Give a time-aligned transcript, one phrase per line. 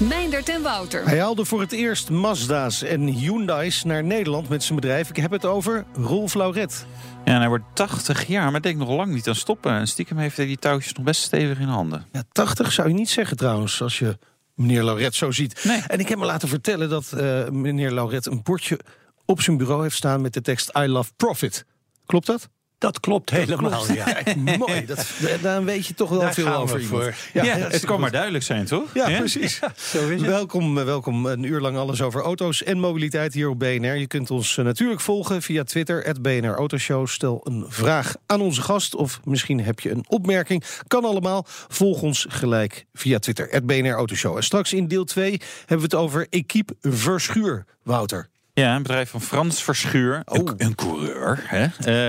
[0.00, 1.04] Meindert en Wouter.
[1.04, 5.08] Hij haalde voor het eerst Mazda's en Hyundai's naar Nederland met zijn bedrijf.
[5.08, 6.86] Ik heb het over Rolf Lauret.
[7.24, 9.72] Ja, en hij wordt 80 jaar, maar denkt nog lang niet aan stoppen.
[9.72, 12.06] En stiekem heeft hij die touwtjes nog best stevig in handen.
[12.12, 14.18] Ja, 80 zou je niet zeggen trouwens, als je
[14.54, 15.64] meneer Lauret zo ziet.
[15.64, 15.82] Nee.
[15.86, 18.80] En ik heb me laten vertellen dat eh, meneer Lauret een bordje
[19.24, 21.64] op zijn bureau heeft staan met de tekst I love profit.
[22.06, 22.48] Klopt dat?
[22.78, 24.04] Dat klopt helemaal, ja.
[24.12, 24.86] Kijk, mooi.
[24.86, 25.06] Dat,
[25.42, 27.14] daar weet je toch wel Daar veel gaan we over voor.
[27.32, 28.94] Ja, het kan maar duidelijk zijn, toch?
[28.94, 29.60] Ja, precies.
[29.76, 30.30] Zo is het.
[30.30, 31.26] Welkom, eh, welkom.
[31.26, 33.96] Een uur lang alles over auto's en mobiliteit hier op BNR.
[33.96, 37.06] Je kunt ons eh, natuurlijk volgen via Twitter, BNR Autoshow.
[37.06, 40.64] Stel een vraag aan onze gast of misschien heb je een opmerking.
[40.86, 41.44] Kan allemaal.
[41.68, 44.36] Volg ons gelijk via Twitter, BNR Autoshow.
[44.36, 48.28] En straks in deel 2 hebben we het over Equipe Verschuur, Wouter.
[48.62, 50.22] Ja, een bedrijf van Frans Verschuur.
[50.24, 50.38] Oh.
[50.38, 51.42] Een, een coureur.
[51.46, 51.64] Hè?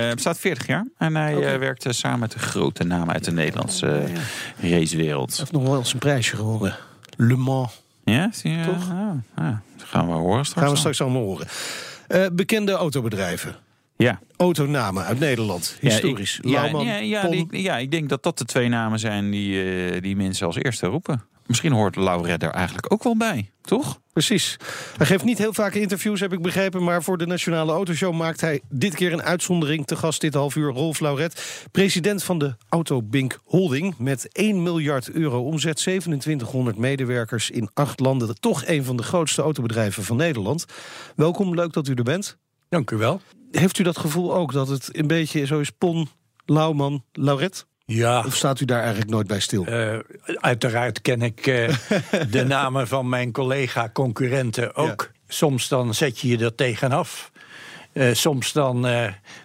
[0.07, 0.87] Eh, bestaat 40 jaar.
[0.97, 4.03] En hij eh, werkt eh, samen met de grote namen uit de Nederlandse
[4.61, 5.29] racewereld.
[5.29, 6.75] Hij heeft nog wel eens een prijsje gewonnen.
[7.17, 7.81] Le Mans.
[8.03, 8.65] Ja, zie je?
[8.65, 8.89] Toch?
[8.91, 9.09] Ah,
[9.45, 10.61] ah, dat gaan we horen straks.
[10.65, 12.35] Gaan we straks allemaal horen.
[12.35, 13.55] Bekende autobedrijven.
[13.97, 14.19] Ja.
[14.37, 15.77] Autonamen uit Nederland.
[15.81, 16.39] Historisch.
[16.41, 18.99] Ja, ik, ja, Lauwman, ja, ja, die- ja, ik denk dat dat de twee namen
[18.99, 21.23] zijn die, die mensen als eerste roepen.
[21.47, 23.99] Misschien hoort Lauret er eigenlijk ook wel bij, toch?
[24.13, 24.57] Precies.
[24.97, 26.83] Hij geeft niet heel vaak interviews, heb ik begrepen.
[26.83, 29.85] Maar voor de Nationale Autoshow maakt hij dit keer een uitzondering.
[29.85, 33.97] Te gast dit half uur Rolf Lauret, president van de Autobink Holding.
[33.97, 38.39] Met 1 miljard euro omzet, 2700 medewerkers in acht landen.
[38.39, 40.65] Toch een van de grootste autobedrijven van Nederland.
[41.15, 42.37] Welkom, leuk dat u er bent.
[42.69, 43.21] Dank u wel.
[43.51, 46.09] Heeft u dat gevoel ook dat het een beetje zo is Pon,
[46.45, 47.66] Lauwman, Lauret?
[47.91, 49.65] Ja, Of staat u daar eigenlijk nooit bij stil?
[49.65, 49.99] eh,
[50.35, 51.75] uiteraard ken ik eh,
[52.31, 55.11] de namen van mijn collega-concurrenten ook.
[55.27, 57.31] Soms dan zet je je er tegenaf.
[57.91, 58.81] Eh, soms dan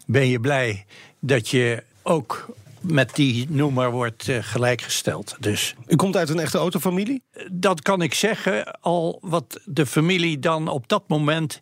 [0.06, 0.84] ben je blij
[1.20, 5.36] dat je ook met die noemer wordt gelijkgesteld.
[5.38, 7.22] Dus U komt uit een echte autofamilie?
[7.52, 11.58] dat kan ik zeggen, al wat de familie dan op dat moment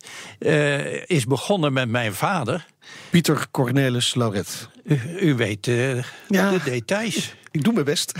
[1.05, 2.65] is begonnen met mijn vader.
[3.09, 4.69] Pieter Cornelis Lauret.
[4.83, 5.95] U, u weet eh,
[6.27, 6.49] Ja.
[6.49, 7.35] de details.
[7.51, 8.13] Ik doe mijn best.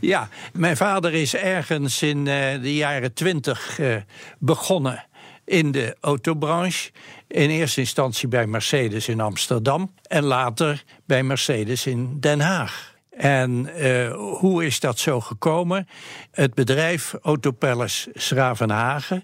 [0.00, 3.96] Ja, mijn vader is ergens in eh, de jaren twintig eh,
[4.38, 5.04] begonnen
[5.44, 6.90] in de autobranche.
[7.28, 12.96] In eerste instantie bij Mercedes in Amsterdam en later bij Mercedes in Den Haag.
[13.10, 13.70] En
[14.14, 15.88] hoe is dat zo gekomen?
[16.30, 19.22] Het bedrijf Autopalace Schravenhagen,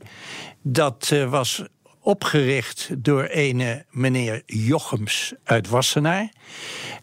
[0.62, 1.62] dat was
[2.04, 6.28] opgericht door ene meneer Jochems uit Wassenaar.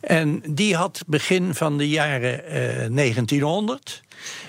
[0.02, 4.02] En die had begin van de jaren eh, 1900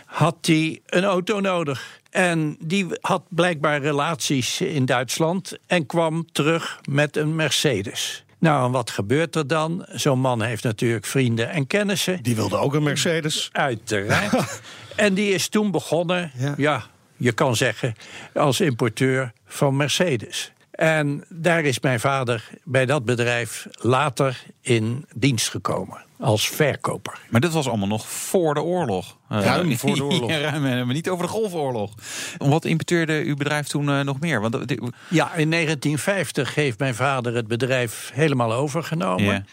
[0.05, 2.01] had hij een auto nodig.
[2.11, 8.25] En die had blijkbaar relaties in Duitsland en kwam terug met een Mercedes.
[8.39, 9.87] Nou, en wat gebeurt er dan?
[9.89, 12.23] Zo'n man heeft natuurlijk vrienden en kennissen.
[12.23, 13.49] Die wilde ook een Mercedes.
[13.53, 14.61] Uiteraard.
[14.97, 16.55] en die is toen begonnen, Ja.
[16.57, 16.91] ja.
[17.23, 17.95] Je kan zeggen,
[18.35, 20.53] als importeur van Mercedes.
[20.71, 26.05] En daar is mijn vader bij dat bedrijf later in dienst gekomen.
[26.21, 27.19] Als verkoper.
[27.31, 29.17] Maar dit was allemaal nog voor de oorlog.
[29.29, 30.31] Eh, Ruim voor de oorlog.
[30.31, 31.95] ja, ruim, eh, maar niet over de Golfoorlog.
[32.39, 34.41] Wat importeerde uw bedrijf toen eh, nog meer?
[34.41, 34.77] Want, eh,
[35.09, 39.47] Ja, in 1950 heeft mijn vader het bedrijf helemaal overgenomen.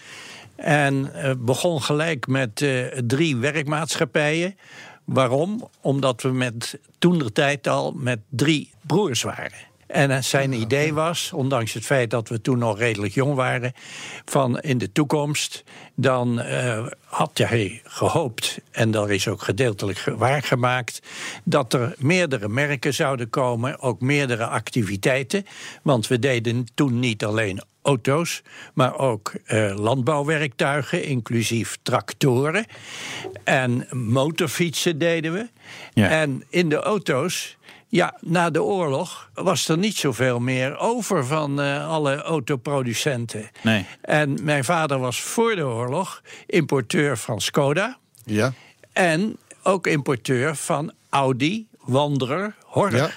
[0.55, 4.57] En eh, begon gelijk met eh, drie werkmaatschappijen.
[5.13, 5.69] Waarom?
[5.81, 9.68] Omdat we met toen de tijd al met drie broers waren.
[9.89, 13.73] En eh, zijn idee was, ondanks het feit dat we toen nog redelijk jong waren,
[14.25, 15.63] van in de toekomst,
[15.95, 21.01] dan eh, had hij gehoopt, en dat is ook gedeeltelijk ge- waargemaakt,
[21.43, 25.45] dat er meerdere merken zouden komen, ook meerdere activiteiten.
[25.83, 28.41] Want we deden toen niet alleen auto's,
[28.73, 32.65] maar ook eh, landbouwwerktuigen, inclusief tractoren.
[33.43, 35.49] En motorfietsen deden we.
[35.93, 36.09] Ja.
[36.09, 37.57] En in de auto's,
[37.89, 43.49] ja, na de oorlog was er niet zoveel meer over van eh, alle autoproducenten.
[43.61, 43.85] Nee.
[44.01, 47.97] En mijn vader was voor de oorlog importeur van Skoda.
[48.25, 48.53] Ja.
[48.93, 52.95] En ook importeur van Audi, Wanderer, Horch.
[52.95, 53.09] Ja.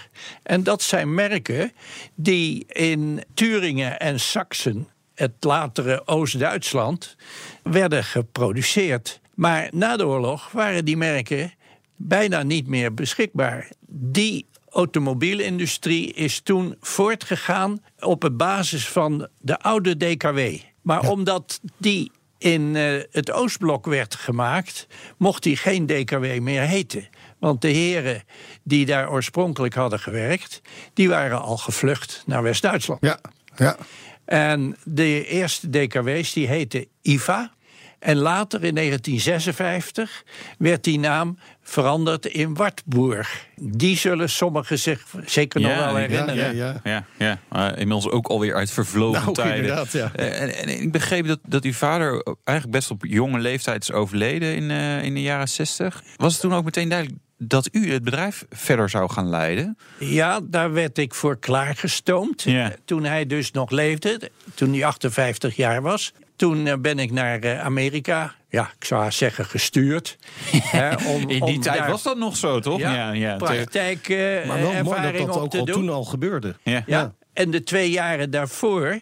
[0.43, 1.73] En dat zijn merken
[2.15, 7.17] die in Turingen en Sachsen, het latere Oost-Duitsland,
[7.63, 9.21] werden geproduceerd.
[9.35, 11.53] Maar na de oorlog waren die merken
[11.97, 13.69] bijna niet meer beschikbaar.
[13.89, 20.41] Die automobielindustrie is toen voortgegaan op een basis van de oude DKW.
[20.83, 24.87] Maar omdat die in eh, het Oostblok werd gemaakt,
[25.17, 27.09] mocht die geen DKW meer heten.
[27.39, 28.23] Want de heren
[28.63, 30.61] die daar oorspronkelijk hadden gewerkt,
[30.95, 33.01] die waren al gevlucht naar West-Duitsland.
[33.01, 33.19] Ja,
[33.57, 33.77] ja.
[34.25, 37.53] En de eerste DKW's die heten IVA.
[37.99, 40.25] En later in 1956
[40.59, 43.47] werd die naam veranderd in Wartburg.
[43.57, 46.57] Die zullen sommigen zich zeker nog wel herinneren.
[46.57, 47.05] ja, ja.
[47.19, 47.39] Ja.
[47.49, 49.87] Maar inmiddels ook alweer uit vervlogen Nou, tijden.
[49.93, 50.11] ja.
[50.15, 53.93] Eh, En, en ik begreep dat, dat uw vader eigenlijk best op jonge leeftijd is
[53.93, 56.03] overleden in, eh, in de jaren 60.
[56.17, 59.79] Was het toen ook meteen duidelijk dat u het bedrijf verder zou gaan leiden?
[59.99, 62.43] Ja, daar werd ik voor klaargestoomd.
[62.43, 62.73] Ja.
[62.85, 66.13] Toen hij dus nog leefde, toen hij 58 jaar was.
[66.37, 70.19] Toen eh, ben ik naar eh, Amerika, ja, ik zou zeggen gestuurd.
[70.51, 72.79] Hè, om- In die om tijd daar- was dat nog zo, toch?
[72.79, 75.75] Ja, praktijk eh, Maar wel mooi dat ervaring dat ook al doen.
[75.75, 76.57] toen al gebeurde.
[76.63, 76.83] Ja.
[76.87, 77.15] Ja.
[77.33, 79.01] En de twee jaren daarvoor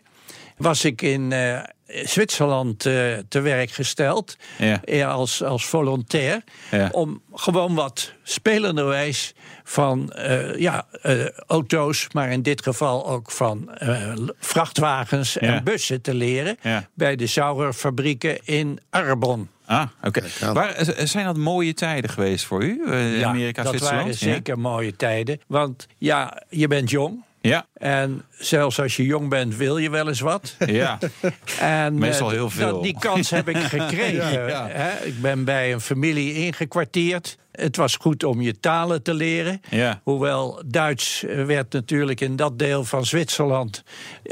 [0.56, 1.60] was ik in eh,
[2.04, 2.92] Zwitserland eh,
[3.28, 4.36] te werk gesteld.
[4.58, 4.80] Ja.
[4.84, 6.42] eh, als, als volontair.
[6.70, 6.88] Ja.
[6.92, 9.34] Om gewoon wat spelenderwijs
[9.64, 15.40] van eh, ja, eh, auto's, maar in dit geval ook van eh, vrachtwagens Ja.
[15.40, 16.56] en bussen te leren.
[16.62, 16.88] Ja.
[16.94, 19.48] Bij de Sauerfabrieken in Arbon.
[19.66, 20.20] Ah, oké.
[20.20, 22.82] eh, zijn dat mooie tijden geweest voor u?
[22.86, 24.00] eh, Amerika, dat Zwitserland?
[24.02, 25.40] waren zeker mooie tijden.
[25.46, 27.24] Want ja, je bent jong.
[27.40, 27.66] Ja.
[27.74, 30.56] En zelfs als je jong bent, wil je wel eens wat.
[30.66, 30.98] Ja.
[31.60, 32.72] En, Meestal eh, heel veel.
[32.72, 34.46] dat- die kans heb ik gekregen.
[34.48, 34.90] Ja?
[35.02, 37.36] Ik ben bij een familie ingekwartierd.
[37.60, 39.60] Het was goed om je talen te leren.
[39.70, 40.00] Ja.
[40.02, 43.82] Hoewel Duits eh, werd natuurlijk in dat deel van Zwitserland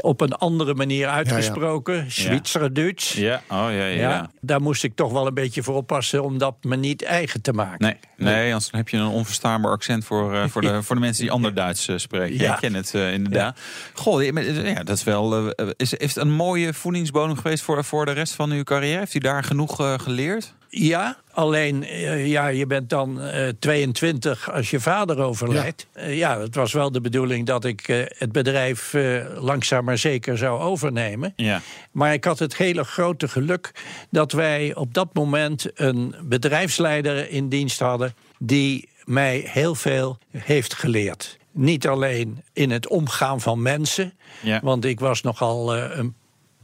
[0.01, 2.11] op een andere manier uitgesproken.
[2.11, 3.13] Zwitserduits.
[3.13, 3.41] Ja.
[3.49, 3.85] Oh, ja, ja.
[3.85, 7.41] Ja, daar moest ik toch wel een beetje voor oppassen om dat me niet eigen
[7.41, 7.85] te maken.
[7.85, 7.97] Nee,
[8.33, 11.31] nee, anders heb je een onverstaanbaar accent voor, eh, voor, de, voor de mensen die
[11.31, 12.37] ander Duits eh, spreken.
[12.37, 12.43] Ja.
[12.43, 12.53] Ja.
[12.53, 13.59] Ik ken het inderdaad.
[13.93, 15.53] Goh, ja, ja, dat is wel.
[15.75, 18.99] is, is het een mooie voedingsbodem geweest voor, voor de rest van uw carrière?
[18.99, 20.53] Heeft u daar genoeg geleerd?
[20.69, 25.87] Ja, alleen eh, ja, je bent dan eh, 22 als je vader overlijdt.
[25.95, 26.03] Ja.
[26.07, 30.37] ja, het was wel de bedoeling dat ik eh, het bedrijf eh, langzaam maar zeker
[30.37, 31.33] zou overnemen.
[31.35, 31.61] Ja.
[31.91, 33.71] Maar ik had het hele grote geluk
[34.09, 40.73] dat wij op dat moment een bedrijfsleider in dienst hadden die mij heel veel heeft
[40.73, 41.37] geleerd.
[41.51, 44.59] Niet alleen in het omgaan van mensen, Ja.
[44.63, 46.15] want ik was nogal eh, een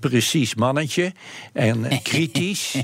[0.09, 1.11] precies mannetje
[1.53, 2.75] en eh, kritisch.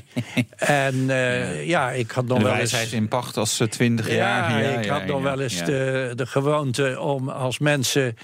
[0.57, 2.71] en eh, ja, ik had nog De wel eens.
[2.71, 4.83] wijsheid in pacht als eh, 20 Ja, jaar.
[4.83, 5.65] ik had nog ja, wel eens ja.
[5.65, 8.15] de, de gewoonte om als mensen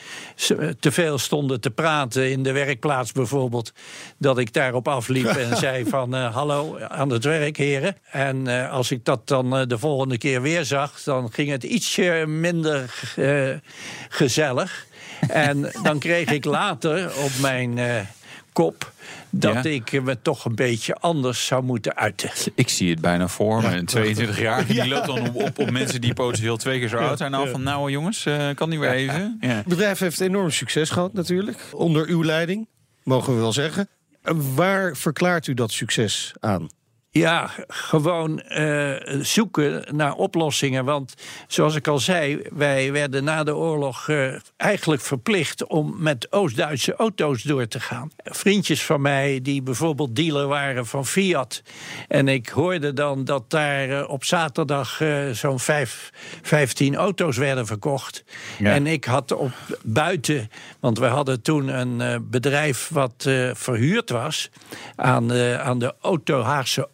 [0.79, 3.71] te veel stonden te praten in de werkplaats bijvoorbeeld,
[4.17, 7.95] dat ik daarop afliep en zei van eh, hallo aan het werk heren.
[8.11, 12.23] En eh, als ik dat dan de volgende keer weer zag, dan ging het ietsje
[12.27, 13.49] minder eh,
[14.09, 14.85] gezellig.
[15.27, 17.95] En dan kreeg ik later op mijn eh,
[18.57, 18.91] kop
[19.29, 19.69] dat Ja.
[19.69, 22.29] ik me toch een beetje anders zou moeten uiten.
[22.55, 23.75] Ik zie het bijna voor me.
[23.75, 26.97] Een 22 jaar die loopt dan op, op, op mensen die potentieel twee keer zo
[26.97, 27.31] oud zijn.
[27.31, 29.37] Nou, van nou jongens, eh, kan niet weer even.
[29.41, 29.47] Ja.
[29.47, 31.59] Het bedrijf heeft enorm succes gehad natuurlijk.
[31.71, 32.67] Onder uw leiding,
[33.03, 33.87] mogen we wel zeggen.
[34.21, 36.67] En Waar verklaart u dat succes aan?
[37.17, 40.85] Ja, gewoon eh, zoeken naar oplossingen.
[40.85, 41.13] Want
[41.47, 46.95] zoals ik al zei, wij werden na de oorlog eh, eigenlijk verplicht om met Oost-Duitse
[46.95, 48.11] auto's door te gaan.
[48.23, 51.61] Vriendjes van mij die bijvoorbeeld dealer waren van Fiat.
[52.07, 55.01] En ik hoorde dan dat daar eh, op zaterdag
[55.31, 56.09] zo'n vijf,
[56.41, 58.23] 15 auto's werden verkocht.
[58.57, 58.73] Ja.
[58.73, 59.51] En ik had op
[59.83, 60.49] buiten,
[60.79, 64.49] want we hadden toen een bedrijf wat verhuurd was
[64.95, 66.89] aan de, aan de auto, Haagse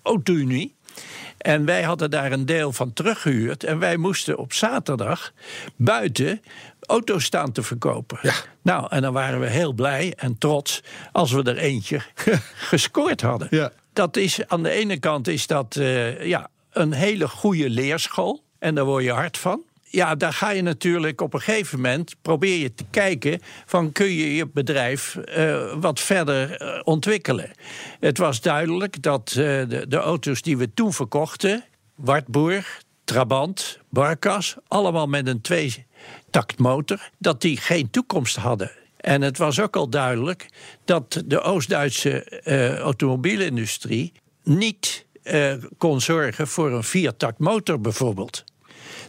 [1.37, 3.63] En wij hadden daar een deel van teruggehuurd.
[3.63, 5.33] En wij moesten op zaterdag
[5.75, 6.41] buiten
[6.85, 8.17] auto's staan te verkopen.
[8.21, 8.33] Ja.
[8.61, 12.01] Nou, en dan waren we heel blij en trots als we er eentje
[12.71, 13.47] gescoord hadden.
[13.51, 13.71] Ja.
[13.93, 18.43] Dat is aan de ene kant is dat eh, ja, een hele goede leerschool.
[18.59, 19.63] En daar word je hard van.
[19.95, 24.11] Ja, daar ga je natuurlijk op een gegeven moment probeer je te kijken van kun
[24.11, 27.51] je je bedrijf eh, wat verder eh, ontwikkelen.
[27.99, 31.63] Het was duidelijk dat eh, de, de auto's die we toen verkochten,
[31.95, 38.71] Wartburg, Trabant, Barkas, allemaal met een tweetaktmotor, dat die geen toekomst hadden.
[38.97, 40.47] En het was ook al duidelijk
[40.85, 42.41] dat de Oost-Duitse
[42.79, 44.11] automobielindustrie
[44.43, 45.05] niet
[45.77, 48.43] kon zorgen voor een viertaktmotor bijvoorbeeld.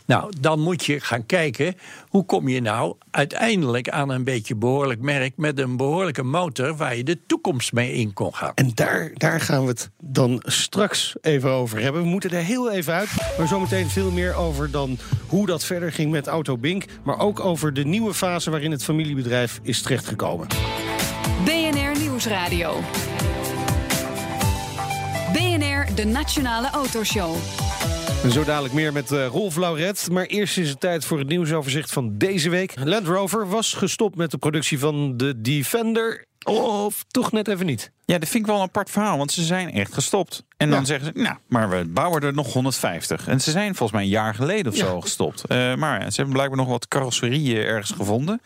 [0.06, 1.74] Nou, dan moet je gaan kijken
[2.08, 6.96] hoe kom je nou uiteindelijk aan een beetje behoorlijk merk met een behoorlijke motor waar
[6.96, 8.52] je de toekomst mee in kon gaan.
[8.54, 12.02] En daar, daar gaan we het dan straks even over hebben.
[12.02, 13.08] We moeten er heel even uit.
[13.38, 16.84] Maar zometeen veel meer over dan hoe dat verder ging met Auto Bink.
[17.02, 20.46] Maar ook over de nieuwe fase waarin het familiebedrijf is terechtgekomen.
[21.44, 22.80] BNR Nieuwsradio.
[25.32, 27.36] BNR, de Nationale Autoshow.
[28.30, 30.08] Zo dadelijk meer met eh, Rolf Lauret.
[30.10, 32.72] Maar eerst is het tijd voor het nieuwsoverzicht van deze week.
[32.84, 36.24] Land Rover was gestopt met de productie van de Defender.
[36.44, 37.92] Of toch net even niet.
[38.06, 40.44] Ja, dat vind ik wel een apart verhaal, want ze zijn echt gestopt.
[40.56, 40.84] En dan Ja.
[40.84, 43.28] zeggen ze, nou, maar we bouwen er nog 150.
[43.28, 44.84] En ze zijn volgens mij een jaar geleden of Ja.
[44.86, 45.44] zo gestopt.
[45.44, 48.40] Eh, maar ze hebben blijkbaar nog wat carrosserieën ergens gevonden.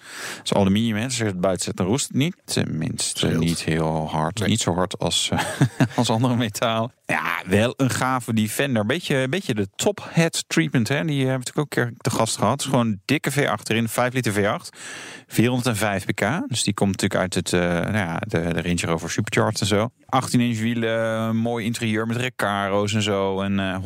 [0.45, 1.07] Is aluminium, hè.
[1.09, 2.37] Je het buiten zet, dan roest niet.
[2.45, 4.39] Tenminste, niet heel hard.
[4.39, 4.49] Nee.
[4.49, 5.41] Niet zo hard als, eh,
[5.97, 6.93] als andere metaal.
[7.07, 8.87] Ja, wel een gave Defender.
[8.87, 11.05] Beetje, beetje de top head treatment, hè.
[11.05, 12.63] Die hebben we natuurlijk ook een keer te gast gehad.
[12.65, 14.69] Gewoon een dikke V8 erin, 5 liter V8.
[15.27, 16.43] 405 pk.
[16.49, 19.11] Dus die komt natuurlijk uit het, eh, nou ja, de, de Range Rover
[19.57, 19.89] En zo.
[20.09, 23.41] 18 inch wielen, mooi interieur met recaro's en zo.
[23.41, 23.77] En eh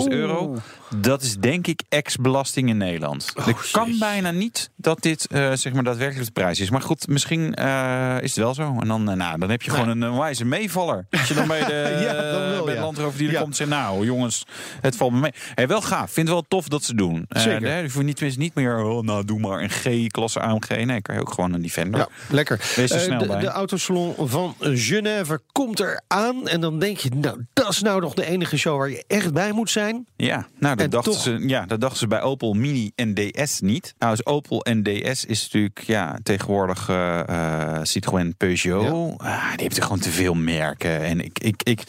[0.00, 0.56] 168.000 euro.
[0.96, 3.32] Dat is denk ik ex-belasting in Nederland.
[3.44, 3.98] Het kan jeetje.
[3.98, 6.70] bijna niet dat dit eh, zeg maar daadwerkelijk de prijs is.
[6.70, 8.76] Maar goed, misschien eh, is het wel zo.
[8.80, 11.06] En dan, eh, nou, dan heb je gewoon een, een wijze meevaller.
[11.10, 12.80] Als je dan bij de, Ja, dan wel, bij ja.
[12.80, 13.38] de landrover die er Ja.
[13.40, 13.70] komt en zegt...
[13.70, 14.44] nou jongens,
[14.80, 15.32] het valt me mee.
[15.54, 16.12] Hey, wel gaaf.
[16.12, 17.24] Vind het wel tof dat ze doen.
[17.28, 17.76] Eh, Zeker.
[17.76, 18.78] je hoeft niet, tenminste niet meer...
[18.84, 20.84] Oh, nou, doe maar een G-klasse AMG.
[20.84, 22.00] Nee, kan je ook gewoon een Defender.
[22.00, 22.72] Ja, lekker.
[22.76, 23.40] Wees er Eh, snel de, bij.
[23.40, 26.48] de autosalon van Genève komt eraan.
[26.48, 29.32] En dan denk je, nou, dat is nou nog de enige show waar je echt
[29.32, 30.06] bij moet zijn.
[30.16, 33.14] Ja, nou, dat En dachten, toch- ze, ja, dat dachten ze bij Opel Mini en
[33.14, 33.94] DS niet.
[33.98, 39.18] Nou, dus Opel en DS is natuurlijk ja, tegenwoordig eh, Citroën Peugeot.
[39.20, 41.00] Ah, die hebben er gewoon te veel merken.
[41.00, 41.82] En ik, ik, ik,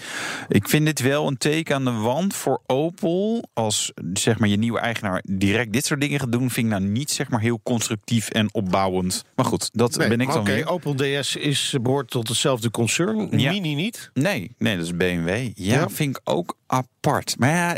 [0.48, 3.50] ik vind dit wel een teken aan de wand voor Opel.
[3.54, 6.84] Als zeg maar, je nieuwe eigenaar direct dit soort dingen gaat doen, vind ik nou
[6.84, 9.24] niet zeg maar, heel constructief en opbouwend.
[9.36, 10.68] Maar goed, dat Nee, ben ik dan Oké, weer.
[10.68, 13.40] Opel DS is, behoort tot hetzelfde concern.
[13.40, 13.52] Ja.
[13.52, 14.10] Mini niet.
[14.14, 15.28] Nee, nee, dat is BMW.
[15.30, 15.90] Ja, Ja.
[15.90, 17.36] vind ik ook apart.
[17.40, 17.74] Maar ja,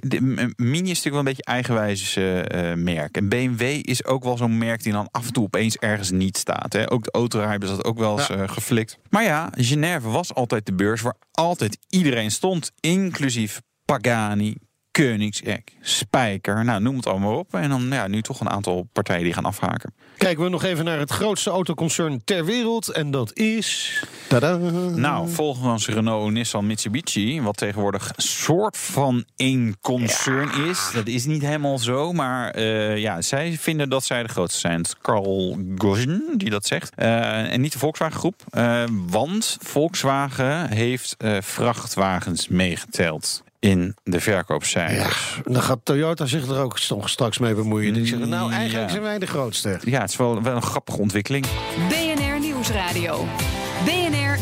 [0.00, 0.20] de,
[0.56, 3.16] Mini is natuurlijk wel een beetje eigenwijs eh, eh, merk.
[3.16, 6.36] En BMW is ook wel zo'n merk die dan af en toe opeens ergens niet
[6.36, 6.72] staat.
[6.72, 6.90] Hè.
[6.90, 8.34] Ook de autorij hebben dat ook wel eens Ja.
[8.36, 8.98] eh, geflikt.
[9.10, 12.72] Maar ja, Genève was altijd de beurs waar altijd iedereen stond.
[12.80, 14.54] Inclusief Pagani,
[14.98, 16.64] Koenigsegg, Spijker.
[16.64, 17.54] Nou, noem het allemaal op.
[17.54, 19.94] En dan ja, nu toch een aantal partijen die gaan afhaken.
[20.16, 22.88] Kijken we nog even naar het grootste autoconcern ter wereld.
[22.88, 24.02] En dat is...
[24.28, 24.56] Tada.
[24.94, 30.90] Nou, volgens Renault, Nissan, Mitsubishi, wat tegenwoordig soort van één concern is.
[30.94, 34.78] Dat is niet helemaal zo, maar eh, ja, zij vinden dat zij de grootste zijn.
[34.78, 36.94] Het is Carl Gozin die dat zegt.
[36.94, 38.42] Eh, en niet de Volkswagen groep.
[38.50, 45.40] Eh, want Volkswagen heeft eh, vrachtwagens meegeteld in de verkoopcijfers.
[45.44, 47.94] Ja, dan gaat Toyota zich er ook nog straks mee bemoeien.
[47.94, 48.90] Die zeggen, nou, eigenlijk Ja.
[48.90, 49.78] zijn wij de grootste.
[49.84, 51.46] Ja, het is wel, wel een grappige ontwikkeling.
[51.88, 53.26] BNR Nieuwsradio.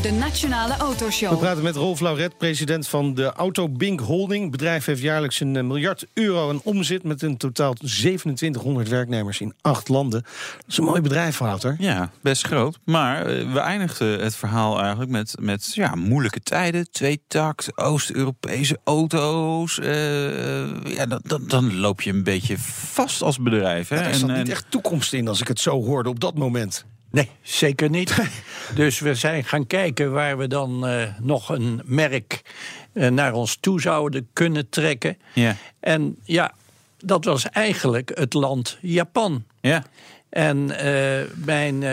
[0.02, 1.38] De Nationale We Autoshow.
[1.38, 4.42] praten met Rolf Lauret, president van de Auto Bink Holding.
[4.42, 7.02] Het bedrijf heeft jaarlijks een eh, miljard euro aan omzet...
[7.02, 10.22] met een totaal 2700 werknemers in acht landen.
[10.22, 11.76] Dat is een mooi bedrijf, Wouter.
[11.78, 12.78] Ja, best groot.
[12.84, 16.90] Maar eh, we eindigden het verhaal eigenlijk met, met ja, moeilijke tijden.
[16.90, 19.78] Tweetakt, Oost-Europese auto's.
[19.78, 23.88] eh, ja, dan, dan, dan loop je een beetje vast als bedrijf.
[23.88, 23.96] Hè?
[23.96, 26.84] Er zat En, niet echt toekomst in als ik het zo hoorde op dat moment.
[27.16, 28.16] Nee, zeker niet.
[28.74, 32.42] dus we zijn gaan kijken waar we dan eh, nog een merk
[32.92, 35.18] eh, naar ons toe zouden kunnen trekken.
[35.32, 35.56] Ja.
[35.80, 36.52] En ja,
[36.98, 39.44] dat was eigenlijk het land Japan.
[39.60, 39.84] ja.
[40.28, 41.84] En eh, mijn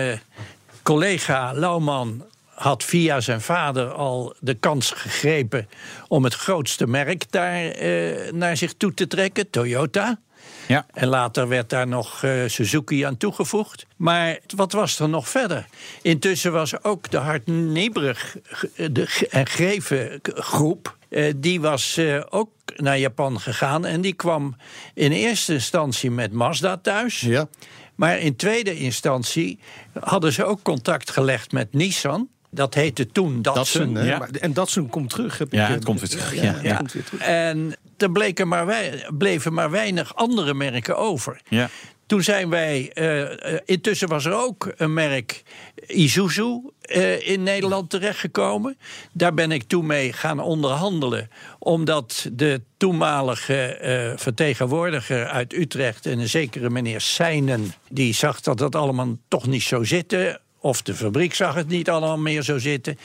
[0.81, 5.67] collega Lauwman had via zijn vader al de kans gegrepen
[6.07, 10.19] om het grootste merk daar eh, naar zich toe te trekken, Toyota.
[10.67, 10.85] Ja.
[10.93, 13.85] En later werd daar nog eh, Suzuki aan toegevoegd.
[13.97, 15.65] Maar wat was er nog verder?
[16.01, 18.35] Intussen was ook de hardneberig
[18.73, 20.97] ge- en greven groep...
[21.09, 23.85] eh, die was eh, ook naar Japan gegaan.
[23.85, 24.55] En die kwam
[24.93, 27.19] in eerste instantie met Mazda thuis.
[27.19, 27.47] Ja.
[27.95, 29.59] Maar in tweede instantie
[29.99, 32.27] hadden ze ook contact gelegd met Nissan.
[32.49, 34.03] Dat heette toen Datsun.
[34.05, 34.17] Ja.
[34.17, 35.37] Maar- En Datsun komt terug.
[35.37, 36.75] Heb Ja, ik, het komt weer terug, Ja, Ja.
[36.75, 37.21] komt weer terug.
[37.21, 41.41] En er bleken maar wei- bleven maar weinig andere merken over.
[41.49, 41.69] Ja.
[42.05, 45.43] Toen zijn wij, eh, eh, intussen was er ook een merk
[45.87, 48.77] Isuzu eh, in Nederland terechtgekomen.
[49.11, 51.29] Daar ben ik toen mee gaan onderhandelen.
[51.59, 53.77] Omdat de toenmalige
[54.17, 56.05] vertegenwoordiger uit Utrecht...
[56.05, 60.81] en een zekere meneer Seinen, die zag dat dat allemaal toch niet zo zitten of
[60.81, 62.97] de fabriek zag het niet allemaal meer zo zitten.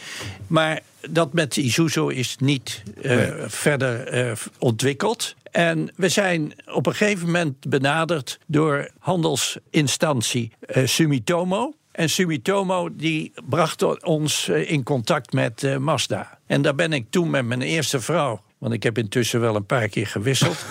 [0.46, 5.34] Maar dat met Isuzu is niet eh, verder eh, ontwikkeld.
[5.50, 11.74] En we zijn op een gegeven moment benaderd door handelsinstantie eh, Sumitomo.
[11.92, 16.38] En Sumitomo die bracht ons in contact met Mazda.
[16.46, 18.40] En daar ben ik toen met mijn eerste vrouw.
[18.58, 20.56] Want ik heb intussen wel een paar keer gewisseld.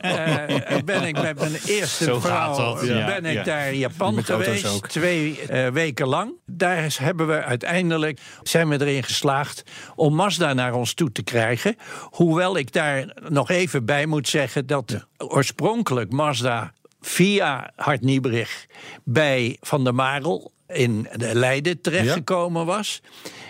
[0.00, 3.06] Eh, ben ik met mijn eerste Zo vrouw gaat dat, ja.
[3.06, 3.42] ben ik Ja.
[3.42, 4.66] daar in Japan Met geweest.
[4.66, 4.88] ook.
[4.88, 6.32] Twee eh, weken lang.
[6.46, 9.62] Daar is- hebben we uiteindelijk zijn we erin geslaagd
[9.94, 11.76] om Mazda naar ons toe te krijgen.
[12.10, 18.66] Hoewel ik daar nog even bij moet zeggen dat oorspronkelijk Mazda via Hart Niebrich
[19.04, 23.02] bij Van der Marel in de Leiden terechtgekomen was.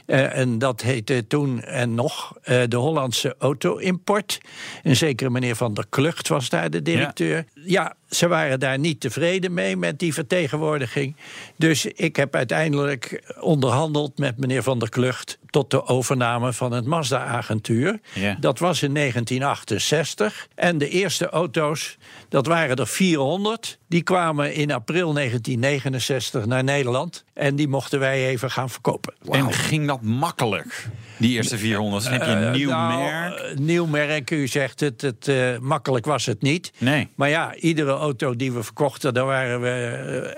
[0.06, 4.40] Eh, en dat heette toen en nog eh, de Hollandse Auto-import.
[4.82, 7.44] Een zekere meneer Van der Klucht was daar de directeur.
[7.54, 7.96] Ja.
[8.14, 11.16] Ze waren daar niet tevreden mee met die vertegenwoordiging.
[11.56, 15.38] Dus ik heb uiteindelijk onderhandeld met meneer Van der Klucht...
[15.50, 18.00] tot de overname van het Mazda-agentuur.
[18.14, 18.36] Ja.
[18.40, 20.48] Dat was in 1968.
[20.54, 21.96] En de eerste auto's,
[22.28, 23.78] dat waren er 400.
[23.88, 27.24] Die kwamen in april 1969 naar Nederland.
[27.34, 29.14] En die mochten wij even gaan verkopen.
[29.30, 30.88] En ging dat makkelijk?
[31.16, 32.04] Die eerste 400.
[32.04, 33.34] Dan heb je een Eh, nieuw nou, merk.
[33.38, 35.00] eh, nieuw merk, u zegt het.
[35.00, 36.72] het eh, makkelijk was het niet.
[36.78, 37.08] Nee.
[37.14, 39.70] Maar ja, iedere auto die we verkochten, daar waren we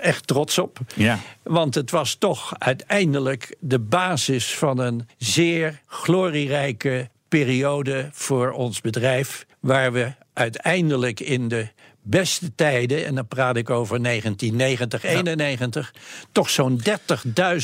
[0.01, 0.79] echt trots op.
[0.95, 1.19] Ja.
[1.43, 9.45] Want het was toch uiteindelijk de basis van een zeer glorierijke periode voor ons bedrijf.
[9.59, 11.67] Waar we uiteindelijk in de
[12.05, 15.93] beste tijden, en dan praat ik over 1990, 91,
[16.31, 16.81] toch zo'n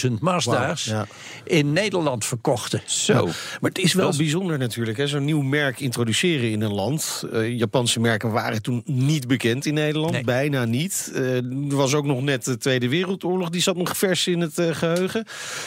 [0.05, 1.07] 30.000 Mazda's ja.
[1.43, 2.81] in Nederland verkochten.
[2.85, 3.25] Zo.
[3.25, 7.23] Maar het is wel bijzonder natuurlijk, hè, zo'n nieuw merk introduceren in een land.
[7.33, 10.23] Eh, Japanse merken waren toen niet bekend in Nederland, Nee.
[10.23, 11.11] bijna niet.
[11.15, 14.57] Eh, er was ook nog net de Tweede Wereldoorlog, die zat nog vers in het
[14.57, 15.25] eh, geheugen.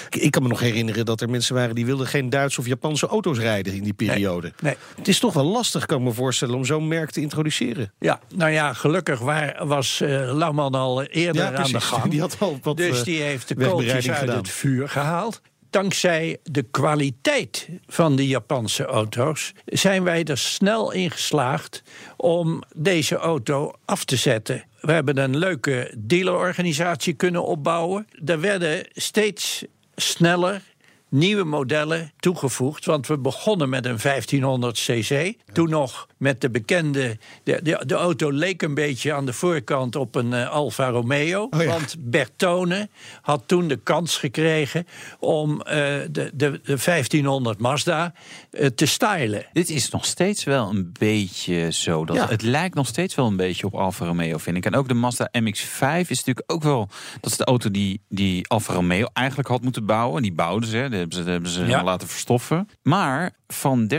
[0.08, 2.66] Ik, ik kan me nog herinneren dat er mensen waren die wilden geen Duitse of
[2.66, 4.52] Japanse auto's rijden in die periode.
[4.60, 4.76] Nee.
[4.96, 7.92] Het is toch wel lastig, kan ik me voorstellen, om zo'n merk te introduceren.
[7.98, 9.98] Ja, nou ja, gelukkig waar, was
[10.32, 12.10] Lauwman al eerder Ja, aan de gang.
[12.10, 14.36] Die had al wat, dus eh, die heeft de kooltjes uit gedaan.
[14.36, 15.40] het vuur gehaald.
[15.70, 21.82] Dankzij de kwaliteit van de Japanse auto's zijn wij er snel in geslaagd
[22.16, 24.64] om deze auto af te zetten.
[24.80, 28.06] We hebben een leuke dealerorganisatie kunnen opbouwen.
[28.24, 29.64] Er werden steeds
[29.96, 30.62] sneller
[31.08, 32.84] nieuwe modellen toegevoegd.
[32.84, 35.34] Want we begonnen met een 1500 cc.
[35.52, 37.18] Toen nog met de bekende...
[37.42, 41.46] De, de, de auto leek een beetje aan de voorkant op een eh, Alfa Romeo.
[41.50, 41.68] Oh ja.
[41.68, 42.88] Want Bertone
[43.22, 44.86] had toen de kans gekregen...
[45.18, 48.12] om eh, de, de, de 1500 Mazda
[48.50, 49.46] eh, te stylen.
[49.52, 52.04] Dit is nog steeds wel een beetje zo.
[52.04, 52.28] Dat Ja.
[52.28, 54.66] Het lijkt nog steeds wel een beetje op Alfa Romeo, vind ik.
[54.66, 56.88] En ook de Mazda MX-5 is natuurlijk ook wel...
[57.20, 60.22] Dat is de auto die, die Alfa Romeo eigenlijk had moeten bouwen.
[60.22, 61.84] Die bouwden ze, die hebben ze, die hebben ze Ja.
[61.84, 62.68] laten verstoffen.
[62.82, 63.90] Maar van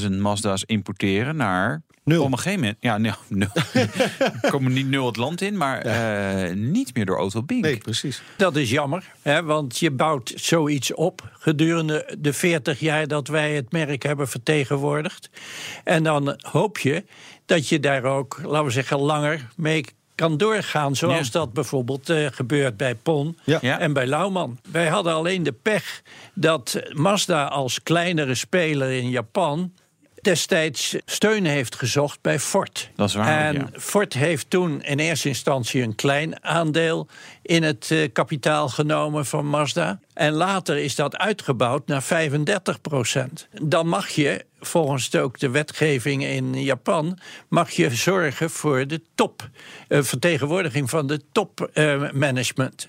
[0.00, 1.82] 30.000 Mazda's importeren naar...
[2.04, 2.22] Nul.
[2.22, 3.14] Op een gegeven moment, ja, nul.
[3.28, 3.48] nul.
[4.50, 7.62] Komen niet nul het land in, maar eh, niet meer door Auto Bink.
[7.62, 8.22] Nee, precies.
[8.36, 13.54] Dat is jammer, hè, want je bouwt zoiets op gedurende de 40 jaar dat wij
[13.54, 15.30] het merk hebben vertegenwoordigd.
[15.84, 17.04] En dan hoop je
[17.46, 19.84] dat je daar ook, laten we zeggen, langer mee
[20.18, 20.96] kan doorgaan.
[20.96, 21.32] Zoals Ja.
[21.32, 23.58] dat bijvoorbeeld eh, gebeurt bij Pon Ja.
[23.60, 23.78] Ja.
[23.78, 24.58] en bij Lauman.
[24.70, 26.02] Wij hadden alleen de pech
[26.34, 29.72] dat Mazda als kleinere speler in Japan
[30.28, 32.90] destijds steun heeft gezocht bij Ford.
[32.96, 33.68] Dat is waar, En ja.
[33.72, 37.08] Ford heeft toen in eerste instantie een klein aandeel
[37.42, 40.00] in het eh, kapitaal genomen van Mazda.
[40.14, 43.48] En later is dat uitgebouwd naar 35 procent.
[43.62, 49.48] Dan mag je, volgens ook de wetgeving in Japan, mag je zorgen voor de top,
[49.88, 52.88] eh, vertegenwoordiging van de topmanagement.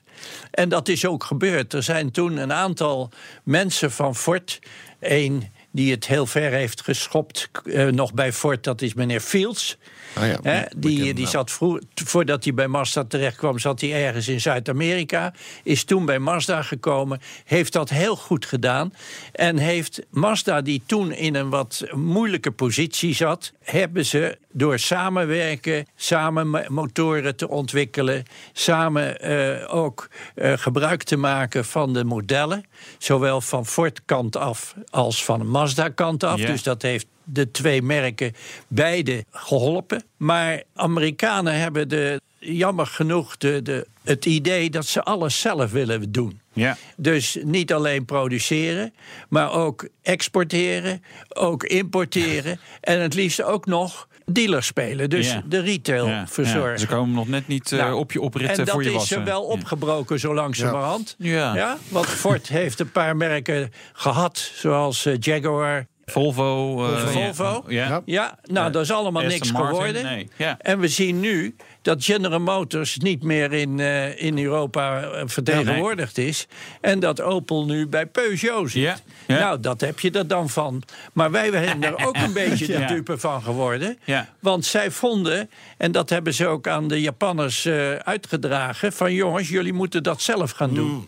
[0.52, 1.73] en dat is ook gebeurd.
[1.73, 3.10] Er zijn toen een aantal
[3.43, 4.60] mensen van Ford,
[4.99, 9.77] één die het heel ver heeft geschopt, eh, nog bij Ford, dat is meneer Fields.
[10.13, 14.28] Ah ja, die, die zat vroeg, voordat hij bij Mazda terecht kwam, zat hij ergens
[14.28, 15.34] in Zuid-Amerika.
[15.63, 17.19] Is toen bij Mazda gekomen.
[17.45, 18.93] Heeft dat heel goed gedaan.
[19.32, 25.86] En heeft Mazda, die toen in een wat moeilijke positie zat, hebben ze door samenwerken,
[25.95, 32.65] samen mo- motoren te ontwikkelen, samen eh, ook eh, gebruik te maken van de modellen,
[32.98, 36.39] zowel van Ford kant af als van Mazda kant af.
[36.39, 36.48] Ja.
[36.48, 38.34] Dus dat heeft de twee merken
[38.68, 40.04] beide geholpen.
[40.18, 46.12] Maar Amerikanen hebben de, jammer genoeg de, de, het idee dat ze alles zelf willen
[46.12, 46.39] doen.
[46.54, 46.78] Ja.
[46.98, 48.94] Dus niet alleen produceren,
[49.30, 52.60] maar ook exporteren, ook importeren.
[52.82, 55.10] En het liefst ook nog dealer spelen.
[55.10, 55.44] Dus Ja.
[55.46, 56.72] de retail Ja, verzorgen.
[56.72, 56.78] ja.
[56.78, 58.96] Ze komen nog net niet eh, Nou, op je opritten en dat voor je is
[58.96, 59.18] wassen.
[59.18, 61.15] er wel opgebroken zo langzamerhand.
[61.18, 61.56] Ja.
[61.56, 65.86] Ja, want Ford heeft een paar merken gehad, zoals eh, Jaguar.
[66.10, 66.86] Volvo.
[66.86, 67.63] eh, Volvo.
[67.67, 68.02] Ja.
[68.06, 68.39] Ja.
[68.43, 70.04] Nou, dat is allemaal Aston niks Martin, geworden.
[70.04, 70.58] nee, ja.
[70.62, 76.17] En we zien nu dat General Motors niet meer in, eh, in Europa eh, vertegenwoordigd
[76.17, 76.48] is.
[76.82, 78.82] En dat Opel nu bij Peugeot zit.
[78.82, 78.95] Ja,
[79.28, 79.39] ja.
[79.39, 80.84] Nou, dat heb je er dan van.
[81.13, 83.98] Maar wij zijn er ook een beetje de dupe van geworden.
[84.04, 84.28] Ja.
[84.39, 88.93] Want zij vonden, en dat hebben ze ook aan de Japanners eh, uitgedragen...
[88.93, 90.89] van jongens, jullie moeten dat zelf gaan doen.
[90.89, 91.08] Mm.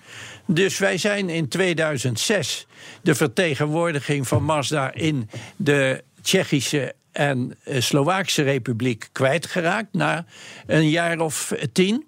[0.53, 2.67] Dus wij zijn in 2006
[3.01, 4.93] de vertegenwoordiging van Mazda...
[4.93, 9.93] in de Tsjechische en eh, Slovaakse Republiek kwijtgeraakt...
[9.93, 10.25] na
[10.67, 12.05] een jaar of tien.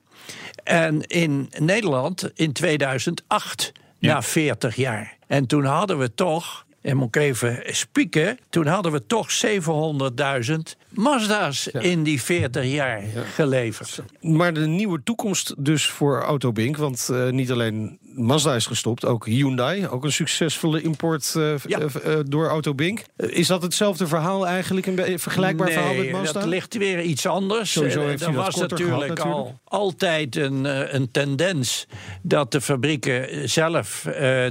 [0.63, 4.13] En in Nederland in 2008, Ja.
[4.13, 5.17] na 40 jaar.
[5.27, 8.39] En toen hadden we toch, en moet ik even spieken...
[8.49, 10.55] toen hadden we toch 700.000
[10.89, 13.03] Mazda's in die 40 jaar
[13.33, 14.01] geleverd.
[14.21, 16.77] Maar de nieuwe toekomst dus voor Autobink.
[16.77, 19.87] Want eh, niet alleen Mazda is gestopt, ook Hyundai.
[19.87, 21.79] Ook een succesvolle import eh, Ja.
[21.79, 23.01] eh, door Autobink.
[23.15, 24.85] Eh, is dat hetzelfde verhaal eigenlijk?
[24.85, 26.39] Een vergelijkbaar verhaal met Mazda?
[26.39, 27.71] dat ligt weer iets anders.
[27.71, 31.85] Sowieso heeft er was natuurlijk, gehad, al altijd een, een tendens
[32.21, 34.01] dat de fabrieken zelf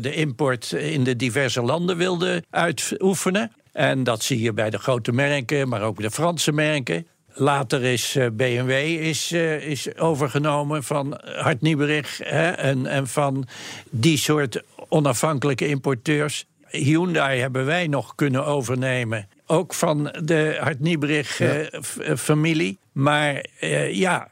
[0.01, 3.53] de import in de diverse landen wilden uitoefenen.
[3.73, 7.07] En dat zie je bij de grote merken, maar ook de Franse merken.
[7.35, 13.47] Later is eh, BMW is, eh, is overgenomen van Hart Nieberich hè, en, en van
[13.91, 16.47] die soort onafhankelijke importeurs.
[16.69, 19.29] Hyundai hebben wij nog kunnen overnemen.
[19.47, 22.79] Ook van de Hart Nieberich eh, familie.
[22.93, 23.47] Maar
[23.91, 24.29] ja,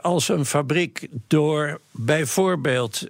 [0.00, 3.08] als een fabriek door bijvoorbeeld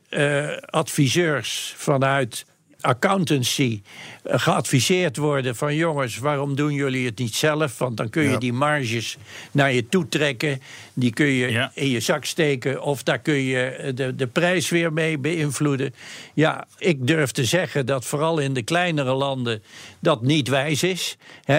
[0.71, 2.45] adviseurs vanuit
[2.81, 3.83] accountancy
[4.25, 7.79] geadviseerd worden van jongens, waarom doen jullie het niet zelf?
[7.79, 8.39] Want dan kun je Ja.
[8.39, 9.17] die marges
[9.53, 10.61] naar je toe trekken.
[10.95, 11.71] Die kun je Ja.
[11.75, 15.95] in je zak steken of daar kun je eh, de, de prijs weer mee beïnvloeden.
[16.35, 19.63] Ja, ik durf te zeggen dat vooral in de kleinere landen
[20.01, 21.17] dat niet wijs is.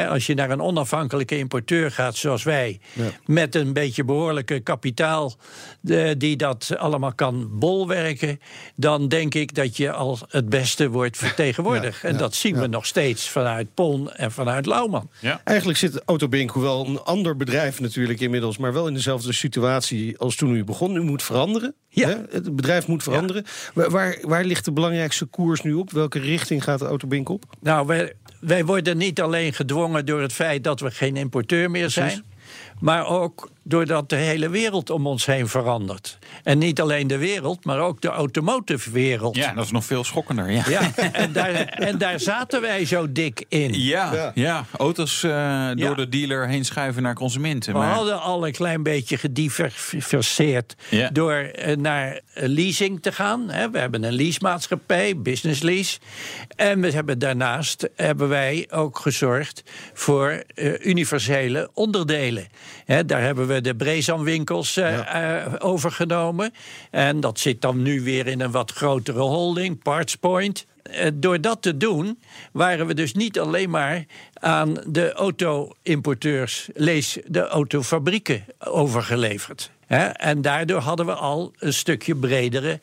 [0.09, 2.79] Als je naar een onafhankelijke importeur gaat zoals wij,
[3.25, 5.33] met een beetje behoorlijke kapitaal
[5.81, 8.39] de, die dat allemaal kan bolwerken,
[8.75, 12.03] dan denk ik dat je al het beste wordt vertegenwoordigd.
[12.03, 15.09] En dat zien we nog steeds vanuit Pon en vanuit Lauwman.
[15.19, 15.41] Ja.
[15.43, 18.57] Eigenlijk zit Autobink, hoewel een ander bedrijf natuurlijk inmiddels...
[18.57, 20.95] maar wel in dezelfde situatie als toen u begon.
[20.95, 21.75] U moet veranderen.
[21.89, 22.07] Ja.
[22.07, 22.15] Hè?
[22.29, 23.45] Het bedrijf moet veranderen.
[23.73, 25.91] Waar, waar, waar ligt de belangrijkste koers nu op?
[25.91, 27.43] Welke richting gaat de Autobink op?
[27.59, 31.89] Nou, wij, wij worden niet alleen gedwongen door het feit dat we geen importeur meer
[31.89, 32.23] zijn.
[32.81, 36.17] Maar ook doordat de hele wereld om ons heen verandert.
[36.43, 39.35] En niet alleen de wereld, maar ook de automotive wereld.
[39.35, 40.51] ja, dat is nog veel schokkender.
[40.51, 40.63] Ja.
[40.69, 43.73] Ja, en, daar, en daar zaten wij zo dik in.
[43.81, 44.31] Ja, Ja.
[44.35, 44.65] ja.
[44.77, 45.31] auto's eh,
[45.67, 45.93] door Ja.
[45.93, 47.73] de dealer heen schuiven naar consumenten.
[47.73, 51.09] We Maar, hadden al een klein beetje gediversifieerd Ja.
[51.09, 53.49] door eh, naar leasing te gaan.
[53.49, 53.69] hè.
[53.69, 55.99] We hebben een leasemaatschappij, business lease.
[56.55, 59.63] En we hebben daarnaast hebben wij ook gezorgd
[59.93, 62.47] voor eh, universele onderdelen.
[63.05, 66.53] Daar hebben we de Brezan-winkels eh, overgenomen.
[66.91, 70.65] En dat zit dan nu weer in een wat grotere holding, PartsPoint.
[70.83, 72.19] Eh, Door dat te doen
[72.51, 79.71] waren we dus niet alleen maar aan de auto-importeurs, lees de autofabrieken, overgeleverd.
[80.13, 82.79] En daardoor hadden we al een stukje bredere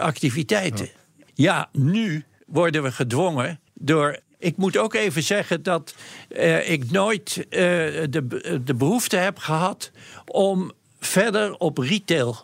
[0.00, 0.88] activiteiten.
[1.34, 4.18] Ja, nu worden we gedwongen door.
[4.46, 5.94] Ik moet ook even zeggen dat
[6.28, 7.60] eh, ik nooit eh,
[8.10, 9.90] de, de behoefte heb gehad
[10.26, 12.36] om verder op retail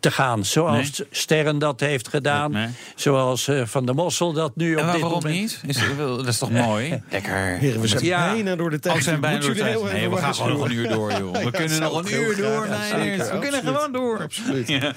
[0.00, 0.44] te gaan.
[0.44, 2.50] Zoals Sterren dat heeft gedaan.
[2.52, 2.68] Nee.
[2.94, 5.40] Zoals eh, Van der Mossel dat nu op En dit waarom moment...
[5.40, 5.60] niet?
[5.66, 7.02] Is, dat is toch mooi?
[7.10, 7.56] Lekker.
[7.58, 8.32] Heren, we zijn Ja.
[8.32, 8.94] bijna door de tijd.
[8.94, 9.82] Oh, we zijn bijna door de tijd.
[9.92, 11.32] Nee, we gaan gewoon nog een uur door, joh.
[11.32, 12.36] We Ja, kunnen nog een uur graag.
[12.36, 13.32] door.
[13.32, 14.22] We kunnen gewoon door.
[14.22, 14.68] Absoluut.
[14.68, 14.92] Ja.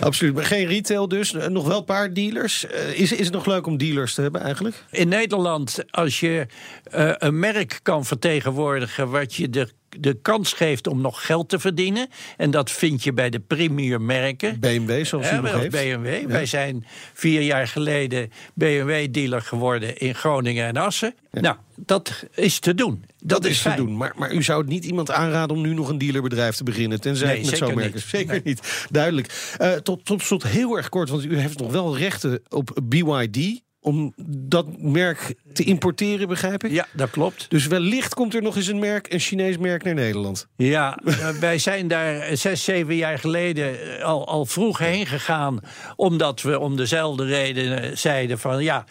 [0.00, 0.34] Absoluut.
[0.34, 1.34] Maar geen retail dus.
[1.34, 2.66] Eh, Nog wel een paar dealers.
[2.66, 4.84] Eh, Is, is het nog leuk om dealers te hebben eigenlijk?
[4.90, 6.46] In Nederland, als je
[6.90, 9.10] eh, een merk kan vertegenwoordigen...
[9.10, 9.68] wat je de,
[10.00, 12.08] de kans geeft om nog geld te verdienen...
[12.36, 14.60] en dat vind je bij de premium merken...
[14.60, 15.70] BMW, zoals u Hè, nog heeft.
[15.70, 16.26] BMW.
[16.26, 21.14] Wij zijn vier jaar geleden BMW-dealer geworden in Groningen en Assen.
[21.30, 23.04] Nou, dat is te doen.
[23.18, 23.96] Dat, Dat is te doen.
[23.96, 27.00] Maar, maar u zou het niet iemand aanraden om nu nog een dealerbedrijf te beginnen.
[27.00, 28.08] Tenzij Nee, het met zo'n merk is.
[28.08, 28.40] Zeker Nee.
[28.44, 28.86] niet.
[28.90, 29.54] Duidelijk.
[29.58, 33.64] Eh, tot, tot slot heel erg kort, want u heeft nog wel rechten op BYD
[33.86, 36.70] om dat merk te importeren, begrijp ik?
[36.70, 37.46] Ja, dat klopt.
[37.48, 40.48] Dus wellicht komt er nog eens een merk, een Chinees merk naar Nederland.
[40.56, 45.60] Ja, eh, wij zijn daar zes, zeven jaar geleden eh, al, al vroeg heen gegaan.
[45.96, 48.84] Omdat we om dezelfde reden eh, zeiden van ja,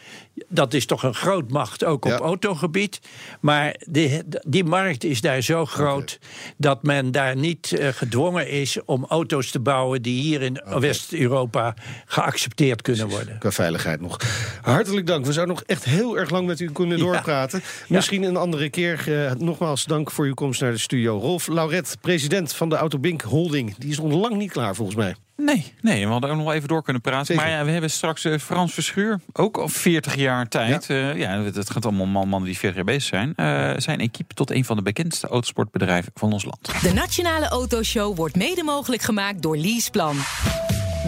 [0.48, 2.18] dat is toch een grootmacht ook op Ja.
[2.18, 3.00] autogebied.
[3.42, 6.20] Maar die, die markt is daar zo groot
[6.58, 11.76] dat men daar niet eh, gedwongen is om auto's te bouwen die hier in West-Europa
[12.06, 13.38] geaccepteerd kunnen worden.
[13.40, 14.18] Qua veiligheid nog.
[14.62, 15.26] Hartelijk dank.
[15.26, 17.04] We zouden nog echt heel erg lang met u kunnen Ja.
[17.04, 17.62] doorpraten.
[17.88, 19.26] Misschien een andere keer.
[19.26, 21.18] Eh, nogmaals dank voor uw komst naar de studio.
[21.20, 23.76] Rolf Lauret, president van de Autobink Holding.
[23.78, 25.16] Die is nog lang niet klaar volgens mij.
[25.38, 27.26] Nee, nee, we hadden ook nog wel even door kunnen praten.
[27.26, 27.44] Zeker.
[27.44, 30.86] Maar ja, we hebben straks eh, Frans Verschuur, ook al 40 jaar tijd.
[30.86, 33.34] Ja, ja het gaat allemaal man- mannen die 40 jaar bezig zijn.
[33.36, 36.82] Eh, zijn equipe tot een van de bekendste autosportbedrijven van ons land.
[36.82, 40.16] De Nationale Autoshow wordt mede mogelijk gemaakt door Leaseplan.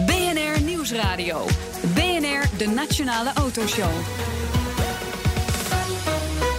[0.06, 1.46] BNR Nieuwsradio.
[1.94, 3.90] BNR, de Nationale Autoshow.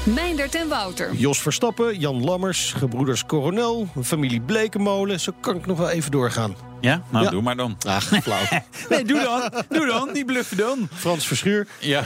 [0.04, 1.14] Meindert en Wouter.
[1.14, 5.20] Jos Verstappen, Jan Lammers, gebroeders Coronel, familie Blekenmolen.
[5.20, 6.56] Zo kan ik nog wel even doorgaan.
[6.82, 7.32] Ja, nou Ja.
[7.32, 7.78] doe maar dan.
[7.88, 8.42] Ach, flauw.
[8.90, 9.64] Nee, doe dan.
[9.70, 10.88] doe dan, die bluffen dan.
[10.94, 11.68] Frans Verschuur.
[11.80, 12.04] Ja.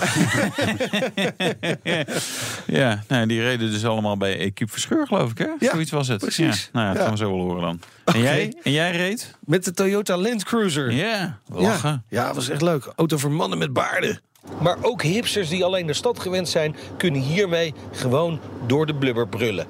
[2.80, 5.48] ja, nou, die reden dus allemaal bij Equipe Verscheur, geloof ik, hè?
[5.60, 6.22] Ja, Zoiets was het.
[6.22, 6.70] precies.
[6.74, 7.08] Ja, nou, ja, dat Ja.
[7.08, 7.80] gaan we zo wel horen dan.
[8.16, 9.36] En, jij, en jij reed?
[9.40, 10.92] Met de Toyota Land Cruiser.
[10.92, 12.04] Ja, lachen.
[12.10, 12.92] Ja, ja, was echt leuk.
[12.96, 14.20] Auto voor mannen met baarden.
[14.62, 16.76] Maar ook hipsters die alleen de stad gewend zijn...
[16.98, 19.66] kunnen hiermee gewoon door de blubber brullen.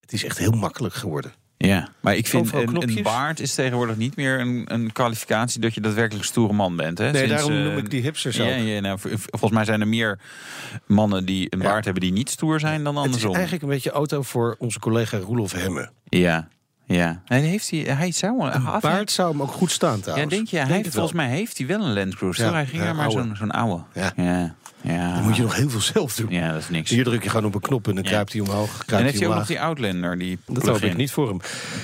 [0.00, 1.32] Het is echt heel makkelijk geworden.
[1.56, 5.74] Ja, maar ik vind een, een baard is tegenwoordig niet meer een, een kwalificatie dat
[5.74, 6.98] je daadwerkelijk stoere man bent.
[6.98, 7.04] Hè?
[7.10, 8.46] Nee, Sinds, daarom eh, noem ik die hipsters ook.
[8.48, 8.98] Ja, ja, nou,
[9.30, 10.18] volgens mij zijn er meer
[10.86, 11.64] mannen die een Ja.
[11.64, 13.32] baard hebben die niet stoer zijn dan Het is andersom.
[13.34, 15.90] eigenlijk een beetje auto voor onze collega Roelof Hemme.
[16.04, 16.48] Ja,
[16.86, 17.20] ja.
[17.26, 20.34] En heeft hij, hij zou een Een baard zou hem ook goed staan Ja, trouwens.
[20.34, 20.56] denk je?
[20.56, 22.44] Hij Denk heeft, volgens mij heeft hij wel een Land Cruiser.
[22.46, 23.82] Ja, hij ging ja, er maar zo'n zo'n oude.
[23.92, 24.12] Ja.
[24.16, 24.54] ja.
[24.84, 25.14] Ja.
[25.14, 26.30] Dan moet je nog heel veel zelf doen.
[26.30, 26.90] Ja, dat is niks.
[26.90, 29.18] Hier druk je gewoon op een knop en dan kruipt hij omhoog, en kruipt heeft
[29.18, 31.40] hij ook nog die Outlander, die Dat hoop ik niet voor hem.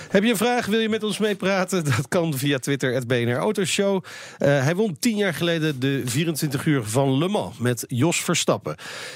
[0.08, 0.66] Heb je een vraag?
[0.66, 1.84] Wil je met ons meepraten?
[1.84, 4.04] Dat kan via Twitter, het BNR Autoshow.
[4.38, 8.74] Eh, hij won tien jaar geleden de 24 uur van Le Mans met Jos Verstappen.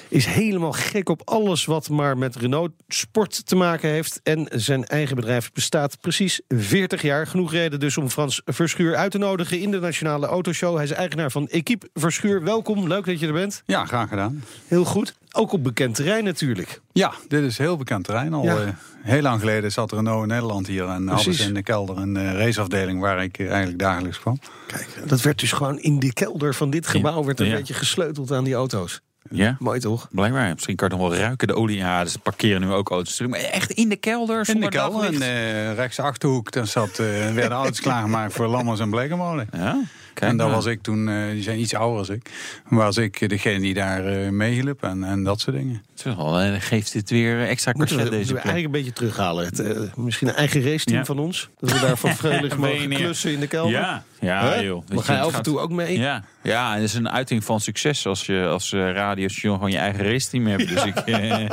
[0.08, 4.20] Is helemaal gek op alles wat maar met Renault Sport te maken heeft.
[4.22, 7.26] En zijn eigen bedrijf bestaat precies 40 jaar.
[7.26, 10.74] Genoeg reden dus om Frans Verschuur uit te nodigen in de Nationale Autoshow.
[10.74, 12.42] Hij is eigenaar van Equipe Verschuur.
[12.42, 13.62] Welkom, leuk dat je er bent.
[13.66, 14.44] Ja, graag gedaan.
[14.66, 15.14] Heel goed.
[15.32, 16.80] Ook op bekend terrein natuurlijk.
[16.92, 18.32] Ja, dit is heel bekend terrein.
[18.34, 18.56] Al Ja.
[18.56, 18.68] eh,
[19.02, 20.88] heel lang geleden zat Renault in Nederland hier.
[20.88, 24.38] En ze in de kelder een eh, raceafdeling waar ik eh, eigenlijk dagelijks kwam.
[24.66, 27.24] Kijk, dat werd dus gewoon in de kelder van dit gebouw...
[27.24, 27.54] werd een Ja.
[27.56, 29.00] beetje gesleuteld aan die auto's.
[29.30, 30.08] Ja, Mooi toch?
[30.10, 30.52] blijkbaar.
[30.52, 31.76] Misschien kan je nog wel ruiken, de olie.
[31.76, 33.20] Ja, ze parkeren nu ook auto's.
[33.20, 37.06] Maar echt in de kelder, In de kelder, in de rechtse achterhoek, daar zat, eh,
[37.32, 39.48] werden auto's klaargemaakt voor Lammers en Blekemolen.
[39.52, 39.80] Ja,
[40.14, 42.30] kijk En daar was ik toen, eh, die zijn iets ouder als ik,
[42.68, 45.82] was ik degene die daar eh meehielp en, en dat soort dingen.
[45.90, 48.70] Het is wel, eh, geeft dit weer extra we, corset moeten deze we eigenlijk een
[48.82, 49.44] beetje terughalen.
[49.44, 51.04] Het, eh, misschien een eigen raceteam Ja.
[51.04, 51.48] van ons.
[51.60, 53.72] Dat we daar van vrijelijk mogen klussen in de kelder.
[53.72, 54.82] Ja, ja joh.
[54.94, 55.98] Maar ga je af en toe ook mee?
[55.98, 59.70] Ja, ja, en het is een uiting van succes als je als eh, radiostation gewoon
[59.70, 60.68] je eigen raceteam hebt.
[60.68, 60.96] Dus ik.
[60.96, 61.48] eh, zeg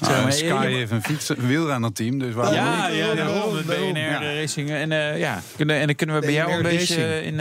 [0.00, 2.96] Nou, maar, Sky heeft een fiets, wielrennerteam, dus waarom Ja, niet?
[2.96, 3.54] ja, daarom.
[3.66, 4.34] BNR Ja.
[4.40, 4.70] Racing.
[4.70, 7.40] En, eh, ja, kunnen, en dan kunnen we bij jou een beetje in...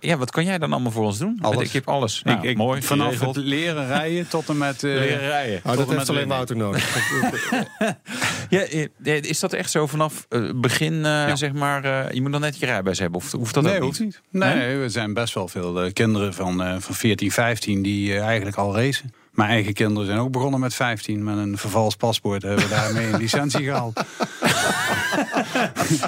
[0.00, 1.38] eh, eh, ja, wat kan jij dan allemaal voor ons doen?
[1.40, 1.66] Alles.
[1.66, 2.22] Ik heb alles.
[2.22, 2.82] Nou, ik, ik, mooi.
[2.82, 3.36] vanaf geregeld.
[3.36, 4.82] het leren rijden tot en met...
[4.84, 5.56] eh, leren rijden.
[5.56, 6.28] Oh, Tot dat en heeft met alleen.
[6.28, 6.96] Wouter nodig.
[8.50, 11.84] Ja, eh, is dat echt zo vanaf eh, begin, eh, zeg maar...
[11.84, 14.20] eh, je moet dan net je rijbewijs hebben, of hoeft dat nee, ook hoeft niet?
[14.30, 14.42] niet.
[14.42, 18.22] Nee, we zijn best wel veel eh, kinderen van, eh, van 14, 15 die eh,
[18.24, 19.12] eigenlijk al racen.
[19.34, 21.24] Mijn eigen kinderen zijn ook begonnen met 15.
[21.24, 24.00] Met een vervals paspoort hebben we daarmee een licentie gehaald.